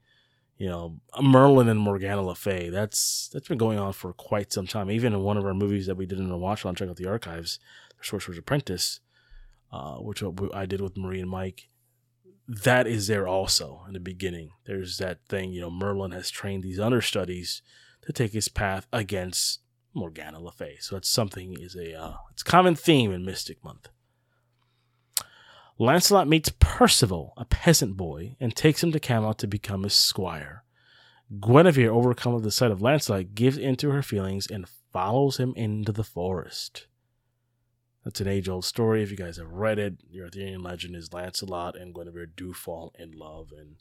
you 0.58 0.68
know, 0.68 1.00
Merlin 1.22 1.68
and 1.68 1.80
Morgana 1.80 2.22
Le 2.22 2.36
Fay. 2.36 2.70
That's 2.70 3.30
that's 3.34 3.48
been 3.48 3.58
going 3.58 3.80
on 3.80 3.94
for 3.94 4.14
quite 4.14 4.54
some 4.54 4.68
time. 4.68 4.90
Even 4.90 5.14
in 5.14 5.22
one 5.22 5.38
of 5.38 5.46
our 5.46 5.54
movies 5.54 5.88
that 5.88 5.96
we 5.96 6.06
did 6.06 6.20
in 6.20 6.30
the 6.30 6.38
watch 6.38 6.64
check 6.64 6.90
out 6.90 6.96
the 6.96 7.10
archives. 7.10 7.60
The 7.98 8.06
Sorcerer's 8.06 8.38
Apprentice, 8.38 9.00
uh, 9.72 9.96
which 9.96 10.24
I 10.54 10.66
did 10.66 10.82
with 10.82 10.98
Marie 10.98 11.22
and 11.22 11.30
Mike, 11.30 11.70
that 12.48 12.88
is 12.88 13.08
there 13.08 13.28
also 13.28 13.84
in 13.88 13.94
the 13.94 14.00
beginning. 14.00 14.52
There's 14.66 14.98
that 14.98 15.26
thing, 15.28 15.52
you 15.52 15.62
know, 15.62 15.72
Merlin 15.72 16.12
has 16.12 16.30
trained 16.30 16.64
these 16.64 16.80
understudies 16.80 17.62
to 18.06 18.14
take 18.14 18.34
his 18.34 18.48
path 18.48 18.86
against 18.94 19.62
Morgana 19.94 20.40
Le 20.40 20.52
Fay. 20.52 20.78
So 20.80 20.96
that's 20.96 21.10
something 21.10 21.56
is 21.60 21.76
a 21.76 22.00
uh, 22.00 22.14
it's 22.32 22.42
a 22.42 22.46
common 22.46 22.76
theme 22.76 23.12
in 23.12 23.26
Mystic 23.26 23.64
Month. 23.64 23.90
Lancelot 25.78 26.28
meets 26.28 26.54
Percival, 26.60 27.34
a 27.36 27.44
peasant 27.44 27.98
boy, 27.98 28.38
and 28.40 28.56
takes 28.56 28.82
him 28.82 28.92
to 28.94 29.00
Camelot 29.00 29.38
to 29.40 29.48
become 29.48 29.84
his 29.84 29.94
squire. 29.94 30.64
Guinevere, 31.40 31.90
overcome 31.90 32.36
at 32.38 32.44
the 32.44 32.52
sight 32.52 32.72
of 32.72 32.82
Lancelot, 32.82 33.36
gives 33.36 33.58
in 33.58 33.76
to 33.78 33.90
her 33.90 34.02
feelings 34.02 34.48
and 34.48 34.70
follows 34.94 35.38
him 35.38 35.54
into 35.58 35.92
the 35.92 36.04
forest. 36.04 36.88
That's 38.06 38.22
an 38.22 38.28
age 38.28 38.48
old 38.48 38.64
story. 38.64 39.02
If 39.02 39.10
you 39.12 39.18
guys 39.18 39.38
have 39.38 39.52
read 39.52 39.80
it, 39.80 39.96
your 40.10 40.26
Arthurian 40.26 40.62
legend 40.62 40.96
is 40.96 41.12
Lancelot 41.12 41.76
and 41.76 41.94
Guinevere 41.94 42.28
do 42.28 42.54
fall 42.54 42.94
in 42.98 43.12
love, 43.12 43.52
and 43.52 43.76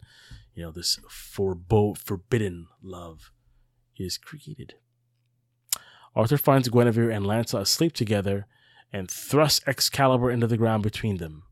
you 0.54 0.62
know 0.62 0.72
this 0.72 0.98
forbo- 1.08 1.96
forbidden 1.98 2.66
love 2.82 3.30
is 3.98 4.16
created. 4.18 4.74
Arthur 6.16 6.38
finds 6.38 6.68
Guinevere 6.68 7.10
and 7.10 7.26
Lancelot 7.26 7.64
asleep 7.64 7.92
together 7.92 8.46
and 8.92 9.10
thrusts 9.10 9.60
Excalibur 9.66 10.30
into 10.30 10.46
the 10.46 10.56
ground 10.56 10.82
between 10.82 11.18
them. 11.18 11.44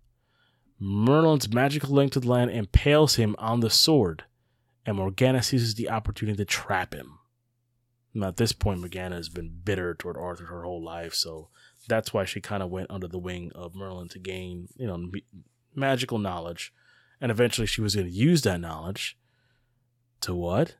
Merlin's 0.84 1.52
magical 1.52 1.94
link 1.94 2.10
to 2.10 2.18
the 2.18 2.28
land 2.28 2.50
impales 2.50 3.14
him 3.14 3.36
on 3.38 3.60
the 3.60 3.70
sword, 3.70 4.24
and 4.84 4.96
Morgana 4.96 5.40
seizes 5.40 5.76
the 5.76 5.88
opportunity 5.88 6.36
to 6.38 6.44
trap 6.44 6.92
him. 6.92 7.20
Now, 8.12 8.28
at 8.28 8.36
this 8.36 8.50
point, 8.50 8.80
Morgana 8.80 9.14
has 9.14 9.28
been 9.28 9.60
bitter 9.62 9.94
toward 9.94 10.16
Arthur 10.16 10.46
her 10.46 10.64
whole 10.64 10.82
life, 10.82 11.14
so 11.14 11.50
that's 11.86 12.12
why 12.12 12.24
she 12.24 12.40
kind 12.40 12.64
of 12.64 12.70
went 12.70 12.90
under 12.90 13.06
the 13.06 13.20
wing 13.20 13.52
of 13.54 13.76
Merlin 13.76 14.08
to 14.08 14.18
gain, 14.18 14.70
you 14.76 14.88
know, 14.88 15.08
magical 15.72 16.18
knowledge. 16.18 16.72
And 17.20 17.30
eventually 17.30 17.68
she 17.68 17.80
was 17.80 17.94
going 17.94 18.08
to 18.08 18.12
use 18.12 18.42
that 18.42 18.60
knowledge 18.60 19.16
to 20.22 20.34
what? 20.34 20.74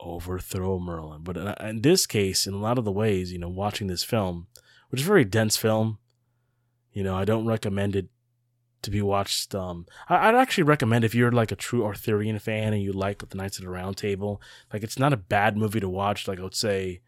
Overthrow 0.00 0.80
Merlin. 0.80 1.22
But 1.22 1.36
uh, 1.36 1.54
in 1.60 1.82
this 1.82 2.06
case, 2.06 2.44
in 2.44 2.54
a 2.54 2.58
lot 2.58 2.76
of 2.76 2.84
the 2.84 2.90
ways, 2.90 3.32
you 3.32 3.38
know, 3.38 3.48
watching 3.48 3.86
this 3.86 4.02
film, 4.02 4.48
which 4.90 5.00
is 5.00 5.06
a 5.06 5.08
very 5.08 5.24
dense 5.24 5.56
film, 5.56 5.98
you 6.92 7.04
know, 7.04 7.14
I 7.14 7.24
don't 7.24 7.46
recommend 7.46 7.94
it 7.94 8.08
to 8.82 8.90
be 8.90 9.02
watched. 9.02 9.54
Um, 9.54 9.86
I, 10.08 10.30
would 10.30 10.38
actually 10.38 10.64
recommend 10.64 11.04
if 11.04 11.14
you're 11.14 11.32
like 11.32 11.52
a 11.52 11.56
true 11.56 11.84
Arthurian 11.84 12.38
fan 12.38 12.72
and 12.72 12.82
you 12.82 12.92
like 12.92 13.26
the 13.28 13.36
Knights 13.36 13.58
of 13.58 13.64
the 13.64 13.70
Round 13.70 13.96
Table, 13.96 14.40
like 14.72 14.82
it's 14.82 14.98
not 14.98 15.12
a 15.12 15.16
bad 15.16 15.56
movie 15.56 15.80
to 15.80 15.88
watch. 15.88 16.28
Like 16.28 16.38
I 16.38 16.42
would 16.42 16.54
say, 16.54 17.00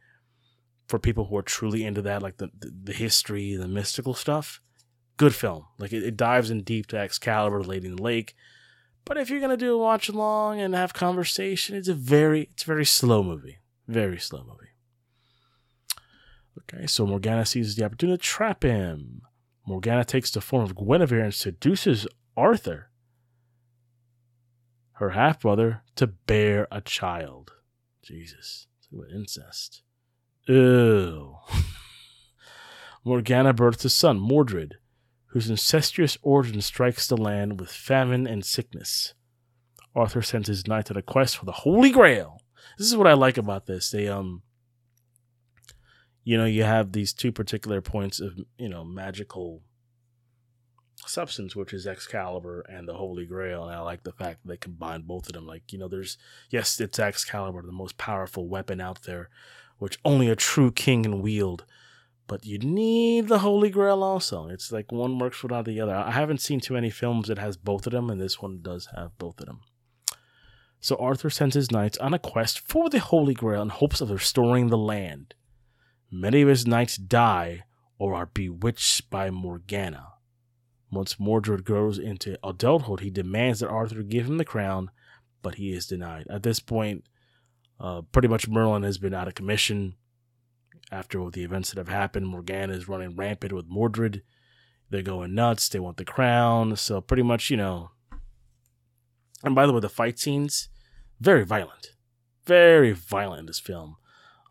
for 0.86 0.98
people 0.98 1.26
who 1.26 1.36
are 1.36 1.42
truly 1.42 1.84
into 1.84 2.02
that, 2.02 2.22
like 2.22 2.38
the 2.38 2.50
the, 2.58 2.72
the 2.84 2.92
history, 2.92 3.54
the 3.54 3.68
mystical 3.68 4.14
stuff, 4.14 4.60
good 5.16 5.34
film. 5.34 5.66
Like 5.78 5.92
it, 5.92 6.02
it 6.02 6.16
dives 6.16 6.50
in 6.50 6.62
deep 6.62 6.86
to 6.88 6.98
Excalibur, 6.98 7.62
Lady 7.62 7.88
in 7.88 7.96
the 7.96 8.02
Lake. 8.02 8.34
But 9.04 9.16
if 9.16 9.30
you're 9.30 9.40
gonna 9.40 9.56
do 9.56 9.74
a 9.74 9.78
watch 9.78 10.08
along 10.08 10.60
and 10.60 10.74
have 10.74 10.92
conversation, 10.92 11.76
it's 11.76 11.88
a 11.88 11.94
very 11.94 12.48
it's 12.52 12.64
a 12.64 12.66
very 12.66 12.84
slow 12.84 13.22
movie, 13.22 13.58
very 13.86 14.18
slow 14.18 14.44
movie. 14.44 14.70
Okay, 16.58 16.86
so 16.86 17.06
Morgana 17.06 17.46
seizes 17.46 17.76
the 17.76 17.84
opportunity 17.84 18.18
to 18.18 18.22
trap 18.22 18.62
him. 18.62 19.22
Morgana 19.66 20.04
takes 20.04 20.30
the 20.30 20.40
form 20.40 20.64
of 20.64 20.74
Guinevere 20.74 21.24
and 21.24 21.34
seduces 21.34 22.06
Arthur, 22.36 22.90
her 24.94 25.10
half 25.10 25.40
brother, 25.40 25.82
to 25.96 26.06
bear 26.06 26.66
a 26.70 26.80
child. 26.80 27.52
Jesus, 28.02 28.66
what 28.90 29.10
incest. 29.10 29.82
Ew. 30.46 31.36
Morgana 33.04 33.52
births 33.52 33.84
a 33.84 33.90
son, 33.90 34.18
Mordred, 34.18 34.76
whose 35.26 35.48
incestuous 35.48 36.18
origin 36.22 36.60
strikes 36.60 37.06
the 37.06 37.16
land 37.16 37.60
with 37.60 37.70
famine 37.70 38.26
and 38.26 38.44
sickness. 38.44 39.14
Arthur 39.94 40.22
sends 40.22 40.48
his 40.48 40.66
knights 40.66 40.90
on 40.90 40.96
a 40.96 41.02
quest 41.02 41.36
for 41.36 41.46
the 41.46 41.52
Holy 41.52 41.90
Grail. 41.90 42.42
This 42.78 42.86
is 42.86 42.96
what 42.96 43.06
I 43.06 43.14
like 43.14 43.38
about 43.38 43.66
this. 43.66 43.90
They 43.90 44.08
um 44.08 44.42
you 46.24 46.36
know, 46.36 46.44
you 46.44 46.64
have 46.64 46.92
these 46.92 47.12
two 47.12 47.32
particular 47.32 47.80
points 47.80 48.20
of, 48.20 48.38
you 48.58 48.68
know, 48.68 48.84
magical 48.84 49.62
substance, 51.06 51.56
which 51.56 51.72
is 51.72 51.86
Excalibur 51.86 52.60
and 52.68 52.86
the 52.86 52.94
Holy 52.94 53.26
Grail. 53.26 53.64
And 53.64 53.74
I 53.74 53.80
like 53.80 54.02
the 54.02 54.12
fact 54.12 54.42
that 54.42 54.48
they 54.48 54.56
combine 54.56 55.02
both 55.02 55.26
of 55.28 55.32
them. 55.32 55.46
Like, 55.46 55.72
you 55.72 55.78
know, 55.78 55.88
there's, 55.88 56.18
yes, 56.50 56.80
it's 56.80 56.98
Excalibur, 56.98 57.62
the 57.62 57.72
most 57.72 57.96
powerful 57.96 58.48
weapon 58.48 58.80
out 58.80 59.02
there, 59.02 59.30
which 59.78 59.98
only 60.04 60.28
a 60.28 60.36
true 60.36 60.70
king 60.70 61.02
can 61.04 61.22
wield. 61.22 61.64
But 62.26 62.44
you 62.44 62.58
need 62.58 63.26
the 63.26 63.40
Holy 63.40 63.70
Grail 63.70 64.04
also. 64.04 64.46
It's 64.46 64.70
like 64.70 64.92
one 64.92 65.18
works 65.18 65.42
without 65.42 65.64
the 65.64 65.80
other. 65.80 65.94
I 65.94 66.12
haven't 66.12 66.40
seen 66.40 66.60
too 66.60 66.74
many 66.74 66.90
films 66.90 67.26
that 67.26 67.38
has 67.38 67.56
both 67.56 67.86
of 67.86 67.92
them, 67.92 68.08
and 68.08 68.20
this 68.20 68.40
one 68.40 68.60
does 68.62 68.88
have 68.94 69.18
both 69.18 69.40
of 69.40 69.46
them. 69.46 69.62
So 70.80 70.96
Arthur 70.96 71.28
sends 71.28 71.56
his 71.56 71.72
knights 71.72 71.98
on 71.98 72.14
a 72.14 72.18
quest 72.18 72.60
for 72.60 72.88
the 72.88 73.00
Holy 73.00 73.34
Grail 73.34 73.62
in 73.62 73.68
hopes 73.70 74.00
of 74.00 74.10
restoring 74.10 74.68
the 74.68 74.78
land. 74.78 75.34
Many 76.10 76.42
of 76.42 76.48
his 76.48 76.66
knights 76.66 76.96
die 76.96 77.64
or 77.98 78.14
are 78.14 78.26
bewitched 78.26 79.10
by 79.10 79.30
Morgana. 79.30 80.14
Once 80.90 81.20
Mordred 81.20 81.64
grows 81.64 81.98
into 81.98 82.38
adulthood, 82.42 83.00
he 83.00 83.10
demands 83.10 83.60
that 83.60 83.68
Arthur 83.68 84.02
give 84.02 84.26
him 84.26 84.38
the 84.38 84.44
crown, 84.44 84.90
but 85.42 85.54
he 85.54 85.72
is 85.72 85.86
denied. 85.86 86.26
At 86.28 86.42
this 86.42 86.58
point, 86.58 87.04
uh, 87.78 88.02
pretty 88.12 88.28
much 88.28 88.48
Merlin 88.48 88.82
has 88.82 88.98
been 88.98 89.14
out 89.14 89.28
of 89.28 89.34
commission 89.34 89.94
after 90.90 91.20
all 91.20 91.30
the 91.30 91.44
events 91.44 91.70
that 91.70 91.78
have 91.78 91.88
happened. 91.88 92.26
Morgana 92.26 92.72
is 92.72 92.88
running 92.88 93.14
rampant 93.14 93.52
with 93.52 93.68
Mordred. 93.68 94.22
They're 94.90 95.02
going 95.02 95.34
nuts. 95.34 95.68
They 95.68 95.78
want 95.78 95.96
the 95.96 96.04
crown. 96.04 96.74
So, 96.74 97.00
pretty 97.00 97.22
much, 97.22 97.50
you 97.50 97.56
know. 97.56 97.92
And 99.44 99.54
by 99.54 99.66
the 99.66 99.72
way, 99.72 99.80
the 99.80 99.88
fight 99.88 100.18
scenes, 100.18 100.68
very 101.20 101.44
violent. 101.44 101.94
Very 102.44 102.92
violent 102.92 103.40
in 103.40 103.46
this 103.46 103.60
film. 103.60 103.96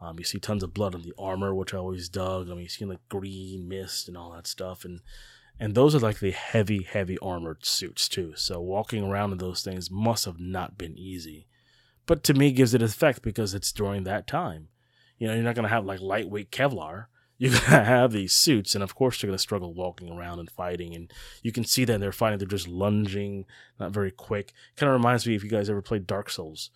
Um, 0.02 0.18
you 0.18 0.26
see 0.26 0.40
tons 0.40 0.64
of 0.64 0.74
blood 0.74 0.96
on 0.96 1.02
the 1.02 1.14
armor, 1.18 1.54
which 1.54 1.74
I 1.74 1.78
always 1.78 2.08
dug. 2.08 2.50
I 2.50 2.54
mean, 2.54 2.62
you 2.62 2.70
see 2.70 2.86
like 2.86 3.08
green 3.10 3.68
mist 3.68 4.08
and 4.08 4.16
all 4.16 4.32
that 4.32 4.48
stuff, 4.48 4.86
and 4.86 5.02
and 5.60 5.76
those 5.76 5.94
are 5.94 6.00
like 6.00 6.20
the 6.20 6.32
heavy, 6.32 6.84
heavy 6.84 7.18
armored 7.20 7.66
suits 7.66 8.08
too. 8.08 8.34
So 8.36 8.62
walking 8.62 9.04
around 9.04 9.34
in 9.34 9.40
those 9.40 9.62
things 9.62 9.92
must 9.92 10.24
have 10.24 10.40
not 10.40 10.78
been 10.78 10.98
easy, 10.98 11.48
but 12.06 12.24
to 12.26 12.34
me 12.34 12.52
gives 12.52 12.74
it 12.74 12.82
effect 12.82 13.22
because 13.22 13.54
it's 13.54 13.74
during 13.74 14.04
that 14.04 14.26
time. 14.26 14.70
You 15.18 15.28
know, 15.28 15.34
you're 15.34 15.44
not 15.44 15.56
gonna 15.56 15.68
have 15.68 15.86
like 15.86 16.00
lightweight 16.00 16.52
Kevlar. 16.52 17.08
You're 17.42 17.54
gonna 17.54 17.86
have 17.86 18.12
these 18.12 18.34
suits, 18.34 18.76
and 18.76 18.84
of 18.84 18.96
course 18.96 19.22
they're 19.22 19.30
gonna 19.30 19.38
struggle 19.38 19.74
walking 19.74 20.10
around 20.12 20.40
and 20.40 20.52
fighting. 20.52 20.94
And 20.94 21.10
you 21.42 21.54
can 21.54 21.64
see 21.64 21.86
that 21.86 22.02
they're 22.02 22.12
fighting; 22.12 22.38
they're 22.38 22.46
just 22.46 22.68
lunging, 22.68 23.46
not 23.80 23.92
very 23.92 24.12
quick. 24.12 24.52
Kind 24.76 24.90
of 24.90 24.98
reminds 24.98 25.26
me 25.26 25.36
if 25.36 25.44
you 25.44 25.50
guys 25.50 25.70
ever 25.70 25.82
played 25.82 26.06
Dark 26.06 26.30
Souls 26.30 26.70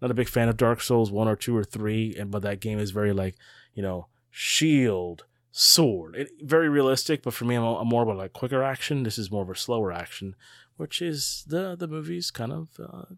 not 0.00 0.10
a 0.10 0.14
big 0.14 0.28
fan 0.28 0.48
of 0.48 0.56
Dark 0.56 0.80
Souls 0.80 1.10
one 1.10 1.28
or 1.28 1.36
two 1.36 1.56
or 1.56 1.64
three, 1.64 2.14
and 2.16 2.30
but 2.30 2.42
that 2.42 2.60
game 2.60 2.78
is 2.78 2.90
very 2.90 3.12
like 3.12 3.36
you 3.74 3.82
know 3.82 4.08
shield 4.30 5.24
sword, 5.50 6.14
it, 6.14 6.30
very 6.42 6.68
realistic. 6.68 7.22
But 7.22 7.34
for 7.34 7.44
me, 7.44 7.56
I'm, 7.56 7.64
I'm, 7.64 7.88
more 7.88 8.02
about 8.02 8.16
like 8.16 8.32
quicker 8.32 8.62
action. 8.62 9.02
This 9.02 9.18
is 9.18 9.30
more 9.30 9.42
of 9.42 9.50
a 9.50 9.56
slower 9.56 9.92
action, 9.92 10.34
which 10.76 11.02
is 11.02 11.44
the 11.46 11.76
the 11.76 11.88
movie's 11.88 12.30
kind 12.30 12.52
of 12.52 12.68
uh, 12.78 13.14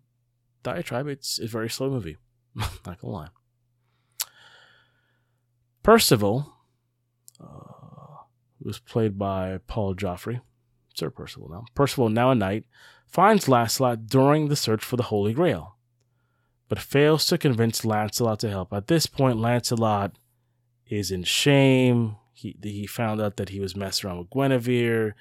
diatribe. 0.62 1.06
It's 1.06 1.38
a 1.38 1.46
very 1.46 1.68
slow 1.68 1.90
movie. 1.90 2.16
not 2.54 3.00
gonna 3.00 3.12
lie. 3.12 3.28
Percival, 5.82 6.54
uh, 7.40 8.24
was 8.60 8.78
played 8.78 9.18
by 9.18 9.58
Paul 9.66 9.94
Geoffrey, 9.94 10.40
Sir 10.94 11.10
Percival 11.10 11.48
now. 11.48 11.64
Percival, 11.74 12.10
now 12.10 12.30
a 12.30 12.34
knight, 12.34 12.64
finds 13.06 13.48
Lancelot 13.48 14.06
during 14.06 14.48
the 14.48 14.56
search 14.56 14.84
for 14.84 14.96
the 14.96 15.04
Holy 15.04 15.32
Grail 15.32 15.76
but 16.70 16.78
fails 16.78 17.26
to 17.26 17.36
convince 17.36 17.84
Lancelot 17.84 18.38
to 18.38 18.48
help. 18.48 18.72
At 18.72 18.86
this 18.86 19.04
point, 19.04 19.40
Lancelot 19.40 20.12
is 20.88 21.10
in 21.10 21.24
shame. 21.24 22.16
He 22.32 22.56
he 22.62 22.86
found 22.86 23.20
out 23.20 23.36
that 23.36 23.48
he 23.48 23.58
was 23.58 23.76
messing 23.76 24.08
around 24.08 24.18
with 24.20 24.30
Guinevere. 24.30 25.16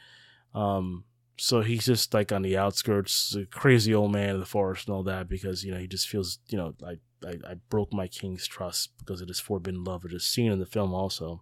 Um, 0.54 1.06
so 1.38 1.62
he's 1.62 1.86
just 1.86 2.14
like 2.14 2.32
on 2.32 2.44
the 2.44 2.56
outskirts, 2.56 3.36
a 3.36 3.46
crazy 3.46 3.96
old 3.96 4.12
man 4.12 4.36
of 4.36 4.40
the 4.40 4.46
forest 4.46 4.88
and 4.88 4.96
all 4.96 5.02
that 5.04 5.28
because 5.28 5.64
you 5.64 5.72
know 5.72 5.80
he 5.80 5.88
just 5.88 6.08
feels 6.08 6.38
you 6.50 6.58
know 6.58 6.76
I, 6.86 6.98
I, 7.28 7.38
I 7.50 7.54
broke 7.70 7.92
my 7.92 8.08
king's 8.08 8.46
trust 8.46 8.92
because 9.00 9.20
of 9.20 9.28
this 9.28 9.40
forbidden 9.40 9.84
love, 9.84 10.04
which 10.04 10.14
is 10.14 10.28
seen 10.28 10.52
in 10.52 10.60
the 10.60 10.68
film 10.68 10.94
also, 10.94 11.42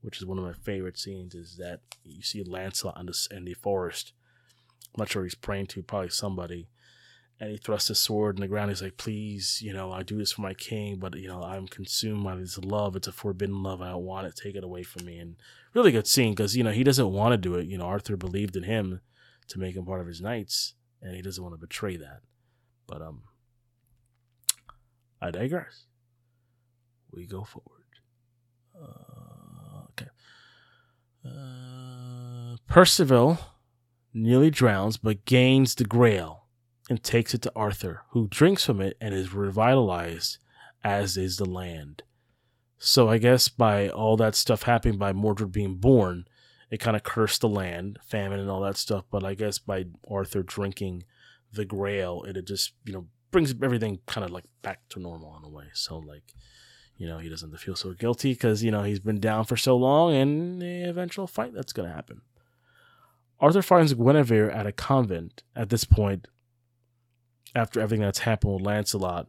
which 0.00 0.18
is 0.18 0.26
one 0.26 0.38
of 0.38 0.44
my 0.44 0.52
favorite 0.52 0.98
scenes. 0.98 1.36
Is 1.36 1.58
that 1.58 1.78
you 2.02 2.22
see 2.22 2.42
Lancelot 2.42 2.98
in 2.98 3.06
the, 3.06 3.28
in 3.30 3.44
the 3.44 3.54
forest. 3.54 4.14
I'm 4.94 5.02
not 5.02 5.10
sure 5.10 5.22
he's 5.22 5.36
praying 5.36 5.68
to 5.68 5.82
probably 5.84 6.10
somebody, 6.10 6.66
and 7.42 7.50
he 7.50 7.56
thrusts 7.56 7.88
his 7.88 7.98
sword 7.98 8.36
in 8.36 8.40
the 8.40 8.46
ground. 8.46 8.70
He's 8.70 8.82
like, 8.82 8.96
"Please, 8.96 9.60
you 9.60 9.72
know, 9.72 9.90
I 9.90 10.04
do 10.04 10.16
this 10.16 10.30
for 10.30 10.42
my 10.42 10.54
king, 10.54 11.00
but 11.00 11.16
you 11.16 11.26
know, 11.26 11.42
I'm 11.42 11.66
consumed 11.66 12.22
by 12.22 12.36
this 12.36 12.56
love. 12.56 12.94
It's 12.94 13.08
a 13.08 13.12
forbidden 13.12 13.64
love. 13.64 13.82
I 13.82 13.90
don't 13.90 14.04
want 14.04 14.28
it. 14.28 14.36
Take 14.36 14.54
it 14.54 14.62
away 14.62 14.84
from 14.84 15.06
me." 15.06 15.18
And 15.18 15.34
really 15.74 15.90
good 15.90 16.06
scene 16.06 16.34
because 16.34 16.56
you 16.56 16.62
know 16.62 16.70
he 16.70 16.84
doesn't 16.84 17.10
want 17.10 17.32
to 17.32 17.36
do 17.36 17.56
it. 17.56 17.66
You 17.66 17.78
know, 17.78 17.86
Arthur 17.86 18.16
believed 18.16 18.54
in 18.54 18.62
him 18.62 19.00
to 19.48 19.58
make 19.58 19.74
him 19.74 19.84
part 19.84 20.00
of 20.00 20.06
his 20.06 20.20
knights, 20.20 20.74
and 21.02 21.16
he 21.16 21.20
doesn't 21.20 21.42
want 21.42 21.52
to 21.52 21.58
betray 21.58 21.96
that. 21.96 22.20
But 22.86 23.02
um, 23.02 23.24
I 25.20 25.32
digress. 25.32 25.86
We 27.10 27.26
go 27.26 27.42
forward. 27.42 27.82
Uh, 28.80 29.82
okay. 29.90 30.10
Uh, 31.26 32.56
Percival 32.68 33.40
nearly 34.14 34.50
drowns, 34.50 34.96
but 34.96 35.24
gains 35.24 35.74
the 35.74 35.84
Grail 35.84 36.41
and 36.92 37.02
takes 37.02 37.32
it 37.32 37.40
to 37.40 37.52
Arthur, 37.56 38.02
who 38.10 38.28
drinks 38.28 38.66
from 38.66 38.82
it 38.82 38.98
and 39.00 39.14
is 39.14 39.32
revitalized, 39.32 40.36
as 40.84 41.16
is 41.16 41.38
the 41.38 41.48
land. 41.48 42.02
So 42.76 43.08
I 43.08 43.16
guess 43.16 43.48
by 43.48 43.88
all 43.88 44.18
that 44.18 44.34
stuff 44.34 44.64
happening, 44.64 44.98
by 44.98 45.14
Mordred 45.14 45.52
being 45.52 45.76
born, 45.76 46.26
it 46.70 46.80
kind 46.80 46.94
of 46.94 47.02
cursed 47.02 47.40
the 47.40 47.48
land, 47.48 47.98
famine 48.04 48.40
and 48.40 48.50
all 48.50 48.60
that 48.60 48.76
stuff. 48.76 49.04
But 49.10 49.24
I 49.24 49.32
guess 49.32 49.58
by 49.58 49.86
Arthur 50.06 50.42
drinking 50.42 51.04
the 51.50 51.64
Grail, 51.64 52.24
it, 52.24 52.46
just 52.46 52.74
you 52.84 52.92
know 52.92 53.06
brings 53.30 53.54
everything 53.62 54.00
kind 54.06 54.24
of 54.24 54.30
like 54.30 54.44
back 54.60 54.80
to 54.90 55.00
normal 55.00 55.34
in 55.38 55.44
a 55.44 55.48
way. 55.48 55.70
So 55.72 55.96
like, 55.96 56.34
you 56.98 57.06
know, 57.06 57.16
he 57.16 57.30
doesn't 57.30 57.56
feel 57.58 57.74
so 57.74 57.94
guilty 57.94 58.34
because 58.34 58.62
you 58.62 58.70
know 58.70 58.82
he's 58.82 59.00
been 59.00 59.20
down 59.20 59.46
for 59.46 59.56
so 59.56 59.76
long, 59.76 60.14
and 60.14 60.60
the 60.60 60.82
eventual 60.82 61.26
fight 61.26 61.54
that's 61.54 61.72
gonna 61.72 61.92
happen. 61.92 62.20
Arthur 63.40 63.62
finds 63.62 63.94
Guinevere 63.94 64.50
at 64.50 64.66
a 64.66 64.72
convent. 64.72 65.42
At 65.56 65.70
this 65.70 65.84
point, 65.84 66.28
after 67.54 67.80
everything 67.80 68.04
that's 68.04 68.20
happened 68.20 68.54
with 68.54 68.62
Lancelot, 68.62 69.28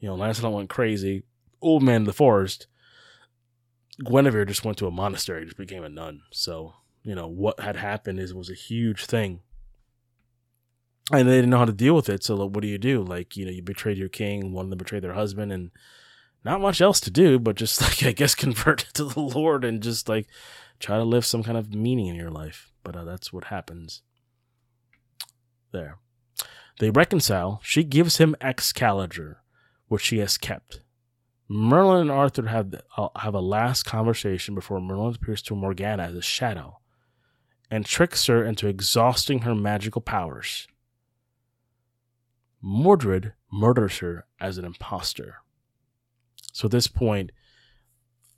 you 0.00 0.08
know, 0.08 0.14
Lancelot 0.14 0.52
went 0.52 0.70
crazy. 0.70 1.24
Old 1.60 1.82
man 1.82 1.96
in 1.96 2.04
the 2.04 2.12
forest. 2.12 2.66
Guinevere 4.02 4.46
just 4.46 4.64
went 4.64 4.78
to 4.78 4.86
a 4.86 4.90
monastery, 4.90 5.44
just 5.44 5.58
became 5.58 5.84
a 5.84 5.88
nun. 5.88 6.22
So, 6.32 6.74
you 7.02 7.14
know, 7.14 7.28
what 7.28 7.60
had 7.60 7.76
happened 7.76 8.18
is 8.18 8.32
was 8.32 8.50
a 8.50 8.54
huge 8.54 9.04
thing. 9.04 9.40
And 11.12 11.28
they 11.28 11.36
didn't 11.36 11.50
know 11.50 11.58
how 11.58 11.64
to 11.64 11.72
deal 11.72 11.94
with 11.94 12.08
it. 12.08 12.24
So, 12.24 12.34
like, 12.36 12.54
what 12.54 12.62
do 12.62 12.68
you 12.68 12.78
do? 12.78 13.02
Like, 13.02 13.36
you 13.36 13.44
know, 13.44 13.50
you 13.50 13.62
betrayed 13.62 13.98
your 13.98 14.08
king, 14.08 14.52
one 14.52 14.66
of 14.66 14.70
them 14.70 14.78
betrayed 14.78 15.02
their 15.02 15.14
husband, 15.14 15.52
and 15.52 15.70
not 16.44 16.60
much 16.60 16.80
else 16.80 17.00
to 17.00 17.10
do, 17.10 17.38
but 17.38 17.56
just 17.56 17.80
like, 17.82 18.02
I 18.02 18.12
guess, 18.12 18.34
convert 18.34 18.78
to 18.94 19.04
the 19.04 19.20
Lord 19.20 19.64
and 19.64 19.82
just 19.82 20.08
like 20.08 20.26
try 20.78 20.96
to 20.96 21.04
live 21.04 21.26
some 21.26 21.42
kind 21.42 21.58
of 21.58 21.74
meaning 21.74 22.06
in 22.06 22.16
your 22.16 22.30
life. 22.30 22.72
But 22.82 22.96
uh, 22.96 23.04
that's 23.04 23.32
what 23.32 23.44
happens 23.44 24.02
there. 25.72 25.98
They 26.80 26.90
reconcile. 26.90 27.60
She 27.62 27.84
gives 27.84 28.16
him 28.16 28.34
Excalibur, 28.40 29.42
which 29.88 30.02
she 30.02 30.18
has 30.18 30.36
kept. 30.38 30.80
Merlin 31.46 32.00
and 32.02 32.10
Arthur 32.10 32.46
have, 32.46 32.74
uh, 32.96 33.08
have 33.16 33.34
a 33.34 33.40
last 33.40 33.82
conversation 33.82 34.54
before 34.54 34.80
Merlin 34.80 35.14
appears 35.14 35.42
to 35.42 35.54
Morgana 35.54 36.04
as 36.04 36.14
a 36.16 36.22
shadow. 36.22 36.78
and 37.70 37.86
tricks 37.86 38.26
her 38.26 38.44
into 38.44 38.66
exhausting 38.66 39.40
her 39.42 39.54
magical 39.54 40.00
powers. 40.00 40.66
Mordred 42.60 43.32
murders 43.52 43.98
her 43.98 44.26
as 44.40 44.58
an 44.58 44.64
impostor. 44.64 45.36
So 46.52 46.66
at 46.66 46.72
this 46.72 46.88
point, 46.88 47.30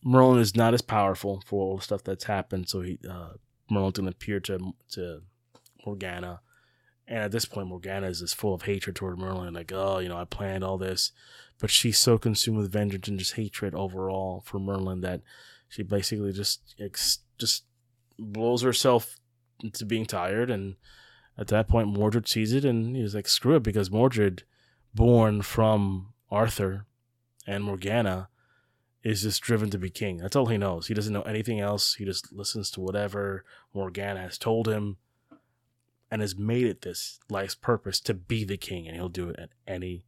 Merlin 0.05 0.39
is 0.39 0.55
not 0.55 0.75
as 0.75 0.83
powerful 0.83 1.43
for 1.47 1.65
all 1.65 1.77
the 1.79 1.83
stuff 1.83 2.05
that's 2.05 2.25
happened. 2.25 2.69
So 2.69 2.83
he 2.83 2.99
uh, 3.09 3.35
Merlin 3.71 3.93
didn't 3.93 4.09
appear 4.09 4.39
to 4.41 4.75
to 4.91 5.23
Morgana, 5.87 6.41
and 7.07 7.19
at 7.19 7.33
this 7.33 7.45
point, 7.45 7.69
Morgana 7.69 8.07
is 8.07 8.21
just 8.21 8.37
full 8.37 8.55
of 8.55 8.63
hatred 8.63 8.97
toward 8.97 9.19
Merlin. 9.19 9.55
Like, 9.55 9.73
oh, 9.75 9.99
you 9.99 10.09
know, 10.09 10.17
I 10.17 10.25
planned 10.25 10.65
all 10.65 10.79
this, 10.79 11.13
but 11.59 11.71
she's 11.71 11.99
so 11.99 12.19
consumed 12.19 12.59
with 12.59 12.73
vengeance 12.73 13.09
and 13.09 13.19
just 13.19 13.35
hatred 13.35 13.75
overall 13.75 14.43
for 14.47 14.59
Merlin 14.59 15.01
that 15.01 15.23
she 15.69 15.83
basically 15.83 16.33
just 16.33 16.75
just 17.39 17.65
blows 18.19 18.63
herself 18.63 19.17
into 19.63 19.85
being 19.85 20.07
tired. 20.07 20.51
And 20.51 20.77
at 21.37 21.49
that 21.49 21.69
point, 21.69 21.89
Mordred 21.89 22.29
sees 22.29 22.53
it 22.53 22.65
and 22.65 22.95
he's 22.97 23.15
like, 23.15 23.29
screw 23.29 23.57
it, 23.57 23.63
because 23.63 23.91
Mordred, 23.91 24.45
born 24.95 25.43
from 25.43 26.13
Arthur 26.31 26.87
and 27.47 27.65
Morgana, 27.65 28.29
is 29.03 29.23
just 29.23 29.43
driven 29.43 29.71
to 29.71 29.79
be 29.79 29.91
king. 29.91 30.19
That's 30.19 30.37
all 30.37 30.47
he 30.47 30.59
knows. 30.59 30.87
He 30.87 30.95
doesn't 30.95 31.13
know 31.13 31.23
anything 31.23 31.59
else. 31.59 31.95
He 31.95 32.05
just 32.05 32.33
listens 32.33 32.71
to 32.71 32.81
whatever 32.81 33.45
Morgana 33.75 34.21
has 34.21 34.39
told 34.39 34.69
him 34.69 34.99
and 36.13 36.21
has 36.21 36.37
made 36.37 36.67
it 36.67 36.83
this 36.83 37.19
life's 37.31 37.55
purpose 37.55 37.99
to 37.99 38.13
be 38.13 38.45
the 38.45 38.59
king, 38.59 38.87
and 38.87 38.95
he'll 38.95 39.09
do 39.09 39.31
it 39.31 39.37
at 39.39 39.49
any 39.67 40.05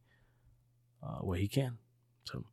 uh, 1.01 1.17
way 1.25 1.39
he 1.39 1.47
can. 1.47 1.79
So 2.25 2.45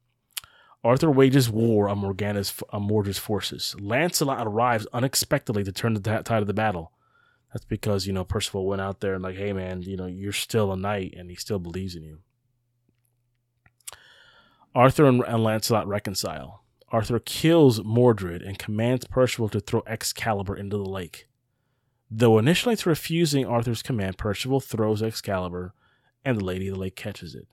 Arthur 0.82 1.10
wages 1.10 1.50
war 1.50 1.86
on 1.90 1.98
Morgana's 1.98 2.54
on 2.70 2.88
Mordred's 2.88 3.18
forces. 3.18 3.76
Lancelot 3.78 4.46
arrives 4.46 4.86
unexpectedly 4.94 5.64
to 5.64 5.70
turn 5.70 5.92
the 5.92 6.00
tide 6.00 6.40
of 6.40 6.46
the 6.46 6.54
battle. 6.54 6.92
That's 7.52 7.66
because 7.66 8.06
you 8.06 8.14
know 8.14 8.24
Percival 8.24 8.66
went 8.66 8.80
out 8.80 9.00
there 9.00 9.12
and 9.12 9.22
like, 9.22 9.36
hey 9.36 9.52
man, 9.52 9.82
you 9.82 9.98
know 9.98 10.06
you're 10.06 10.32
still 10.32 10.72
a 10.72 10.76
knight, 10.76 11.12
and 11.14 11.28
he 11.28 11.36
still 11.36 11.58
believes 11.58 11.94
in 11.94 12.04
you. 12.04 12.20
Arthur 14.74 15.04
and, 15.04 15.22
and 15.24 15.44
Lancelot 15.44 15.86
reconcile. 15.86 16.64
Arthur 16.88 17.18
kills 17.18 17.84
Mordred 17.84 18.40
and 18.40 18.58
commands 18.58 19.06
Percival 19.06 19.50
to 19.50 19.60
throw 19.60 19.82
Excalibur 19.86 20.56
into 20.56 20.78
the 20.78 20.88
lake. 20.88 21.26
Though 22.14 22.36
initially 22.36 22.76
to 22.76 22.90
refusing 22.90 23.46
Arthur's 23.46 23.82
command, 23.82 24.18
Percival 24.18 24.60
throws 24.60 25.02
Excalibur, 25.02 25.72
and 26.22 26.38
the 26.38 26.44
Lady 26.44 26.68
of 26.68 26.74
the 26.74 26.80
Lake 26.80 26.94
catches 26.94 27.34
it. 27.34 27.48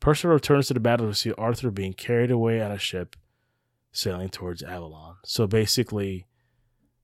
Percival 0.00 0.32
returns 0.32 0.68
to 0.68 0.74
the 0.74 0.80
battle 0.80 1.06
to 1.06 1.14
see 1.14 1.32
Arthur 1.32 1.70
being 1.70 1.92
carried 1.92 2.30
away 2.30 2.62
on 2.62 2.72
a 2.72 2.78
ship 2.78 3.14
sailing 3.92 4.30
towards 4.30 4.62
Avalon. 4.62 5.16
So 5.26 5.46
basically, 5.46 6.26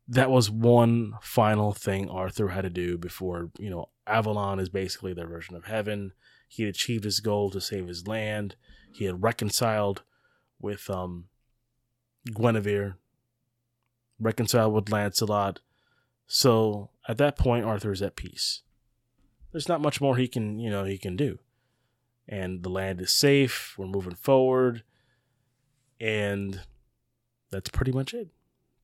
that 0.09 0.31
was 0.31 0.51
one 0.51 1.13
final 1.21 1.75
thing 1.75 2.09
Arthur 2.09 2.49
had 2.49 2.63
to 2.63 2.71
do 2.71 2.97
before, 2.97 3.51
you 3.59 3.69
know, 3.69 3.91
Avalon 4.07 4.59
is 4.59 4.71
basically 4.71 5.13
their 5.13 5.27
version 5.27 5.55
of 5.55 5.67
heaven. 5.67 6.13
He 6.49 6.63
had 6.63 6.71
achieved 6.71 7.05
his 7.05 7.21
goal 7.21 7.51
to 7.51 7.61
save 7.61 7.89
his 7.89 8.09
land. 8.09 8.57
He 8.95 9.05
had 9.05 9.23
reconciled 9.23 10.03
with 10.59 10.89
um, 10.89 11.27
Guinevere, 12.35 12.97
reconciled 14.19 14.73
with 14.73 14.91
Lancelot. 14.91 15.61
So 16.27 16.91
at 17.09 17.19
that 17.19 17.37
point, 17.37 17.65
Arthur 17.65 17.93
is 17.93 18.03
at 18.03 18.17
peace. 18.17 18.63
There's 19.53 19.69
not 19.69 19.81
much 19.81 20.01
more 20.01 20.17
he 20.17 20.29
can, 20.29 20.59
you 20.59 20.71
know, 20.71 20.85
he 20.85 20.99
can 20.99 21.17
do. 21.17 21.39
And 22.29 22.63
the 22.63 22.69
land 22.69 23.01
is 23.01 23.13
safe. 23.13 23.75
We're 23.79 23.87
moving 23.87 24.17
forward. 24.17 24.83
And 26.01 26.61
that's 27.51 27.71
pretty 27.71 27.93
much 27.93 28.13
it. 28.13 28.29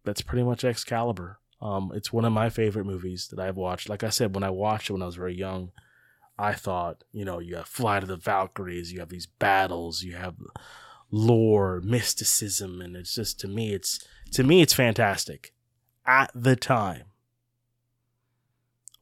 That's 0.04 0.22
pretty 0.22 0.44
much 0.44 0.64
Excalibur. 0.64 1.38
Um, 1.60 1.92
it's 1.94 2.12
one 2.12 2.24
of 2.24 2.32
my 2.32 2.48
favorite 2.48 2.86
movies 2.86 3.28
that 3.28 3.38
I've 3.38 3.56
watched. 3.56 3.88
Like 3.88 4.02
I 4.02 4.10
said, 4.10 4.34
when 4.34 4.44
I 4.44 4.50
watched 4.50 4.90
it 4.90 4.94
when 4.94 5.02
I 5.02 5.06
was 5.06 5.16
very 5.16 5.34
young, 5.34 5.70
I 6.38 6.54
thought, 6.54 7.04
you 7.12 7.24
know, 7.24 7.38
you 7.38 7.56
have 7.56 7.68
Flight 7.68 8.02
of 8.02 8.08
the 8.08 8.16
Valkyries, 8.16 8.92
you 8.92 9.00
have 9.00 9.10
these 9.10 9.26
battles, 9.26 10.02
you 10.02 10.14
have 10.14 10.34
lore, 11.10 11.80
mysticism, 11.84 12.80
and 12.80 12.96
it's 12.96 13.14
just 13.14 13.38
to 13.40 13.48
me, 13.48 13.74
it's 13.74 14.04
to 14.32 14.42
me, 14.42 14.62
it's 14.62 14.72
fantastic. 14.72 15.52
At 16.04 16.32
the 16.34 16.56
time, 16.56 17.04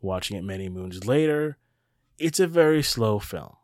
watching 0.01 0.37
it 0.37 0.45
many 0.45 0.69
moons 0.69 1.07
later, 1.07 1.57
it's 2.19 2.41
a 2.41 2.47
very 2.47 2.83
slow 2.83 3.19
film. 3.19 3.57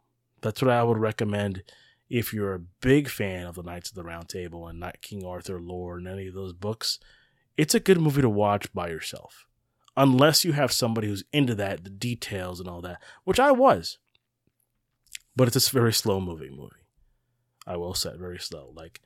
That's 0.42 0.62
what 0.62 0.70
I 0.70 0.82
would 0.82 0.98
recommend 0.98 1.62
if 2.08 2.32
you're 2.32 2.54
a 2.54 2.60
big 2.80 3.08
fan 3.08 3.46
of 3.46 3.56
the 3.56 3.62
Knights 3.62 3.90
of 3.90 3.96
the 3.96 4.04
Round 4.04 4.28
Table 4.28 4.66
and 4.68 4.78
not 4.78 5.02
King 5.02 5.24
Arthur 5.24 5.60
lore 5.60 5.98
and 5.98 6.06
any 6.06 6.28
of 6.28 6.34
those 6.34 6.52
books. 6.52 6.98
It's 7.56 7.74
a 7.74 7.80
good 7.80 8.00
movie 8.00 8.22
to 8.22 8.28
watch 8.28 8.72
by 8.72 8.88
yourself 8.88 9.46
unless 9.96 10.44
you 10.44 10.52
have 10.52 10.72
somebody 10.72 11.08
who's 11.08 11.24
into 11.32 11.54
that, 11.54 11.84
the 11.84 11.90
details 11.90 12.60
and 12.60 12.68
all 12.68 12.82
that, 12.82 13.02
which 13.24 13.40
I 13.40 13.50
was. 13.50 13.98
But 15.34 15.48
it's 15.48 15.68
a 15.68 15.72
very 15.72 15.92
slow 15.92 16.20
moving 16.20 16.54
movie. 16.56 16.84
I 17.66 17.76
will 17.76 17.94
say, 17.94 18.16
very 18.16 18.38
slow. 18.38 18.72
Like 18.74 19.00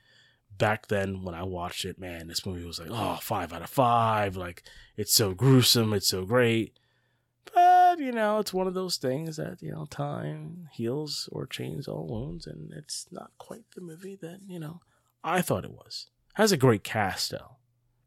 back 0.56 0.88
then 0.88 1.22
when 1.22 1.34
I 1.34 1.44
watched 1.44 1.84
it, 1.84 1.98
man, 1.98 2.26
this 2.26 2.44
movie 2.44 2.64
was 2.64 2.78
like, 2.78 2.90
oh, 2.90 3.18
five 3.22 3.52
out 3.52 3.62
of 3.62 3.70
five. 3.70 4.36
Like 4.36 4.62
it's 4.96 5.14
so 5.14 5.32
gruesome, 5.32 5.92
it's 5.92 6.08
so 6.08 6.24
great. 6.24 6.78
You 8.00 8.12
know, 8.12 8.38
it's 8.38 8.54
one 8.54 8.66
of 8.66 8.72
those 8.72 8.96
things 8.96 9.36
that, 9.36 9.60
you 9.60 9.70
know, 9.70 9.84
time 9.84 10.70
heals 10.72 11.28
or 11.32 11.46
changes 11.46 11.86
all 11.86 12.06
wounds, 12.06 12.46
and 12.46 12.72
it's 12.72 13.06
not 13.10 13.30
quite 13.36 13.64
the 13.74 13.82
movie 13.82 14.16
that, 14.22 14.40
you 14.48 14.58
know, 14.58 14.80
I 15.22 15.42
thought 15.42 15.66
it 15.66 15.72
was. 15.72 16.06
Has 16.34 16.50
a 16.50 16.56
great 16.56 16.82
cast 16.82 17.30
though. 17.30 17.56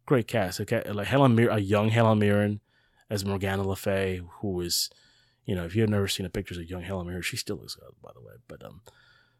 Great 0.07 0.27
cast. 0.27 0.59
Okay, 0.59 0.81
like 0.91 1.07
Helen 1.07 1.35
Mir- 1.35 1.51
a 1.51 1.59
young 1.59 1.89
Helen 1.89 2.17
Mirren, 2.17 2.59
as 3.07 3.23
Morgana 3.23 3.61
Le 3.61 3.75
Fay, 3.75 4.21
who 4.39 4.61
is, 4.61 4.89
you 5.45 5.53
know, 5.53 5.65
if 5.65 5.75
you've 5.75 5.89
never 5.89 6.07
seen 6.07 6.23
the 6.23 6.29
pictures 6.31 6.57
of 6.57 6.67
young 6.67 6.81
Helen 6.81 7.05
Mirren, 7.05 7.21
she 7.21 7.37
still 7.37 7.57
looks 7.57 7.75
good, 7.75 7.93
by 8.01 8.09
the 8.15 8.21
way. 8.21 8.33
But 8.47 8.65
um, 8.65 8.81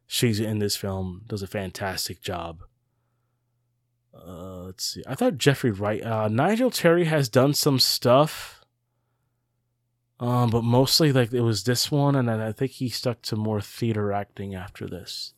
she's 0.05 0.39
in 0.39 0.59
this 0.59 0.75
film, 0.75 1.23
does 1.25 1.41
a 1.41 1.47
fantastic 1.47 2.21
job. 2.21 2.61
Uh, 4.13 4.65
let's 4.65 4.85
see. 4.85 5.03
I 5.07 5.15
thought 5.15 5.39
Jeffrey 5.39 5.71
Wright, 5.71 6.03
uh, 6.03 6.27
Nigel 6.27 6.69
Terry 6.69 7.05
has 7.05 7.27
done 7.27 7.55
some 7.55 7.79
stuff, 7.79 8.62
um, 10.23 10.49
but 10.51 10.63
mostly 10.63 11.11
like 11.11 11.33
it 11.33 11.41
was 11.41 11.65
this 11.65 11.91
one, 11.91 12.15
and 12.15 12.29
then 12.29 12.39
I 12.39 12.53
think 12.53 12.71
he 12.71 12.87
stuck 12.87 13.21
to 13.23 13.35
more 13.35 13.59
theater 13.59 14.13
acting 14.13 14.55
after 14.55 14.87
this. 14.87 15.33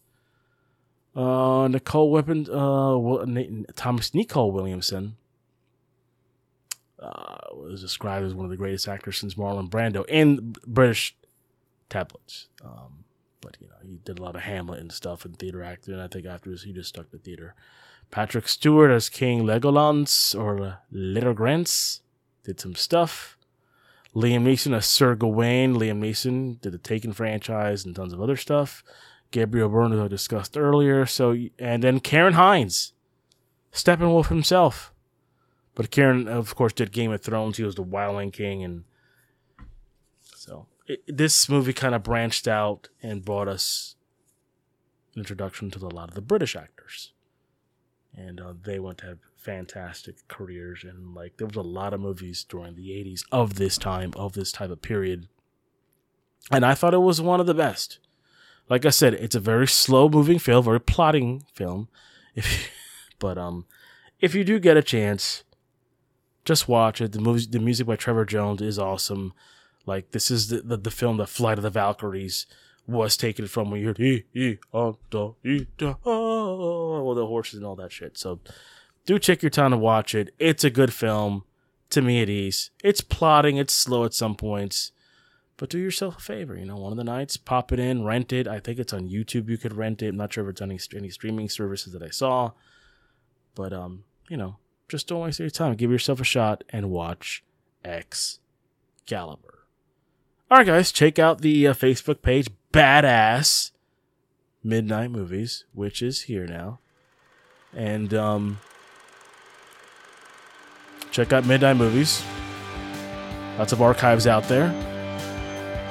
Uh, 1.16 1.68
Nicole 1.68 2.14
Whippen, 2.14 2.48
uh, 2.48 3.74
Thomas 3.74 4.14
Nicol 4.14 4.52
Williamson 4.52 5.16
uh, 7.00 7.38
was 7.56 7.82
described 7.82 8.28
as 8.28 8.36
one 8.36 8.46
of 8.46 8.52
the 8.52 8.58
greatest 8.58 8.88
actors 8.88 9.18
since 9.18 9.34
Marlon 9.34 9.72
Brando 9.72 10.06
in 10.08 10.54
British 10.68 11.18
tablets. 11.90 12.50
Um, 12.64 13.06
but 13.42 13.58
you 13.60 13.68
know, 13.68 13.76
he 13.82 13.98
did 14.06 14.20
a 14.20 14.22
lot 14.22 14.36
of 14.36 14.44
Hamlet 14.44 14.82
and 14.82 14.92
stuff 14.92 15.26
in 15.26 15.34
theater 15.34 15.64
acting, 15.64 15.96
and 15.96 16.04
I 16.04 16.08
think 16.08 16.28
after 16.28 16.52
this 16.52 16.62
he 16.62 16.74
just 16.74 16.90
stuck 16.90 17.10
to 17.10 17.18
theater. 17.18 17.56
Patrick 18.12 18.48
Stewart 18.48 18.92
as 18.92 19.10
King 19.10 19.46
Legolas 19.46 20.40
or 20.40 20.78
Legolas 20.94 22.02
did 22.44 22.60
some 22.60 22.76
stuff. 22.76 23.35
Liam 24.16 24.44
Neeson 24.44 24.76
as 24.76 24.86
Sir 24.86 25.16
Gawain. 25.16 25.76
Liam 25.76 26.00
Neeson 26.00 26.62
did 26.62 26.72
the 26.72 26.78
Taken 26.78 27.12
franchise 27.14 27.86
and 27.86 27.96
tons 27.96 28.14
of 28.14 28.22
other 28.22 28.38
stuff. 28.38 28.84
Gabriel 29.32 29.70
Byrne, 29.70 30.00
I 30.00 30.08
discussed 30.08 30.58
earlier. 30.58 31.06
So, 31.06 31.36
and 31.60 31.84
then 31.84 32.00
Ciarán 32.00 32.34
Hinds, 32.34 32.94
Steppenwolf 33.74 34.28
himself. 34.28 34.94
But 35.74 35.92
Ciarán, 35.92 36.28
of 36.28 36.56
course, 36.56 36.72
did 36.72 36.94
Game 36.94 37.12
of 37.12 37.22
Thrones. 37.22 37.58
He 37.58 37.64
was 37.64 37.76
the 37.76 37.84
Wildling 37.84 38.32
King, 38.32 38.64
and 38.64 38.86
so 40.22 40.68
it, 40.88 41.04
this 41.06 41.50
movie 41.50 41.74
kind 41.74 41.94
of 41.94 42.02
branched 42.04 42.48
out 42.48 42.88
and 43.04 43.26
brought 43.26 43.50
us 43.50 43.96
an 45.14 45.20
introduction 45.20 45.70
to 45.72 45.86
a 45.86 45.90
lot 45.90 46.08
of 46.08 46.16
the 46.16 46.22
British 46.22 46.56
actors, 46.56 46.75
and 48.16 48.40
uh, 48.40 48.54
they 48.64 48.80
went 48.80 49.00
to 49.00 49.06
have 49.08 49.20
fantastic 49.36 50.16
careers. 50.28 50.84
And 50.84 51.14
like, 51.14 51.38
there 51.38 51.48
was 51.48 51.56
a 51.56 51.62
lot 51.62 51.94
of 51.94 52.00
movies 52.00 52.46
during 52.48 52.76
the 52.76 52.90
'80s 52.90 53.24
of 53.32 53.56
this 53.56 53.78
time, 53.78 54.14
of 54.16 54.34
this 54.34 54.52
type 54.52 54.70
of 54.70 54.82
period, 54.82 55.28
and 56.52 56.66
I 56.66 56.76
thought 56.76 56.94
it 56.94 57.00
was 57.00 57.22
one 57.22 57.40
of 57.40 57.48
the 57.48 57.54
best. 57.54 58.00
Like 58.70 58.86
I 58.86 58.90
said, 58.90 59.14
it's 59.14 59.36
a 59.36 59.40
very 59.40 59.68
slow 59.68 60.10
moving 60.10 60.40
film, 60.40 60.66
very 60.66 60.80
plotting 60.80 61.44
film. 61.54 61.88
If, 62.34 62.72
but 63.20 63.38
um, 63.38 63.66
if 64.20 64.34
you 64.34 64.44
do 64.44 64.60
get 64.60 64.78
a 64.78 64.84
chance, 64.84 65.44
just 66.44 66.68
watch 66.68 67.02
it. 67.02 67.12
The 67.12 67.20
movie, 67.20 67.46
the 67.46 67.60
music 67.60 67.88
by 67.88 67.96
Trevor 67.96 68.26
Jones 68.26 68.62
is 68.62 68.80
awesome. 68.80 69.34
Like 69.86 70.12
this 70.12 70.32
is 70.32 70.50
the 70.50 70.62
the, 70.62 70.78
the 70.78 70.92
film 70.92 71.18
that 71.18 71.28
Flight 71.28 71.58
of 71.58 71.64
the 71.64 71.70
Valkyries 71.70 72.46
was 72.88 73.18
taken 73.18 73.48
from 73.48 73.72
when 73.72 73.82
you 73.82 73.88
heard 73.88 74.00
e 74.00 74.26
e 74.34 74.58
on 74.72 74.96
e 75.44 75.66
all 76.04 77.16
the 77.16 77.26
horses 77.26 77.56
and 77.56 77.66
all 77.66 77.76
that 77.76 77.92
shit. 77.92 78.18
So 78.18 78.40
do 79.06 79.20
check 79.20 79.42
your 79.42 79.50
time 79.50 79.72
to 79.72 79.78
watch 79.78 80.16
it. 80.16 80.34
It's 80.40 80.64
a 80.64 80.70
good 80.70 80.94
film. 80.94 81.44
To 81.92 82.02
me, 82.02 82.22
it 82.22 82.30
is. 82.30 82.72
It's 82.84 83.02
plotting. 83.02 83.58
It's 83.58 83.74
slow 83.74 84.06
at 84.06 84.14
some 84.14 84.36
points. 84.36 84.92
But 85.58 85.70
do 85.70 85.80
yourself 85.80 86.18
a 86.18 86.22
favor, 86.22 86.58
you 86.58 86.66
know, 86.66 86.76
one 86.76 86.92
of 86.92 86.98
the 86.98 87.04
nights, 87.06 87.38
pop 87.38 87.72
it 87.72 87.80
in, 87.80 88.04
rent 88.04 88.34
it. 88.34 88.46
I 88.46 88.60
think 88.60 88.78
it's 88.78 88.92
on 88.92 89.08
YouTube. 89.08 89.48
You 89.48 89.58
could 89.58 89.74
rent 89.74 90.02
it. 90.02 90.10
I'm 90.10 90.18
not 90.18 90.34
sure 90.34 90.44
if 90.44 90.50
it's 90.50 90.62
on 90.62 90.70
any, 90.70 90.80
any 90.94 91.10
streaming 91.10 91.48
services 91.48 91.94
that 91.94 92.04
I 92.04 92.10
saw, 92.10 92.52
but 93.54 93.72
um, 93.72 94.04
you 94.28 94.36
know, 94.36 94.58
just 94.90 95.08
don't 95.08 95.22
waste 95.22 95.40
your 95.40 95.50
time. 95.50 95.76
Give 95.76 95.92
yourself 95.92 96.20
a 96.20 96.26
shot 96.26 96.66
and 96.72 96.90
watch 96.90 97.42
Excalibur. 97.86 99.60
All 100.52 100.58
right, 100.58 100.68
guys, 100.68 100.92
check 100.92 101.20
out 101.20 101.40
the 101.40 101.68
uh, 101.68 101.74
Facebook 101.74 102.22
page, 102.22 102.50
Badass 102.76 103.72
Midnight 104.62 105.10
Movies, 105.10 105.64
which 105.74 106.02
is 106.02 106.24
here 106.24 106.46
now. 106.46 106.80
And 107.74 108.14
um, 108.14 108.60
check 111.10 111.32
out 111.32 111.46
Midnight 111.46 111.78
Movies. 111.78 112.22
Lots 113.58 113.72
of 113.72 113.82
archives 113.82 114.28
out 114.28 114.44
there. 114.50 114.66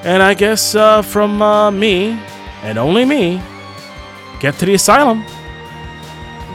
And 0.04 0.22
I 0.22 0.34
guess 0.34 0.74
uh, 0.74 1.00
from 1.00 1.40
uh, 1.40 1.70
me, 1.70 2.20
and 2.62 2.76
only 2.76 3.06
me, 3.06 3.40
get 4.38 4.52
to 4.56 4.66
the 4.66 4.74
asylum. 4.74 5.24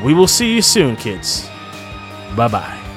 We 0.03 0.13
will 0.13 0.27
see 0.27 0.53
you 0.53 0.61
soon, 0.61 0.95
kids. 0.95 1.47
Bye 2.35 2.49
bye. 2.49 2.88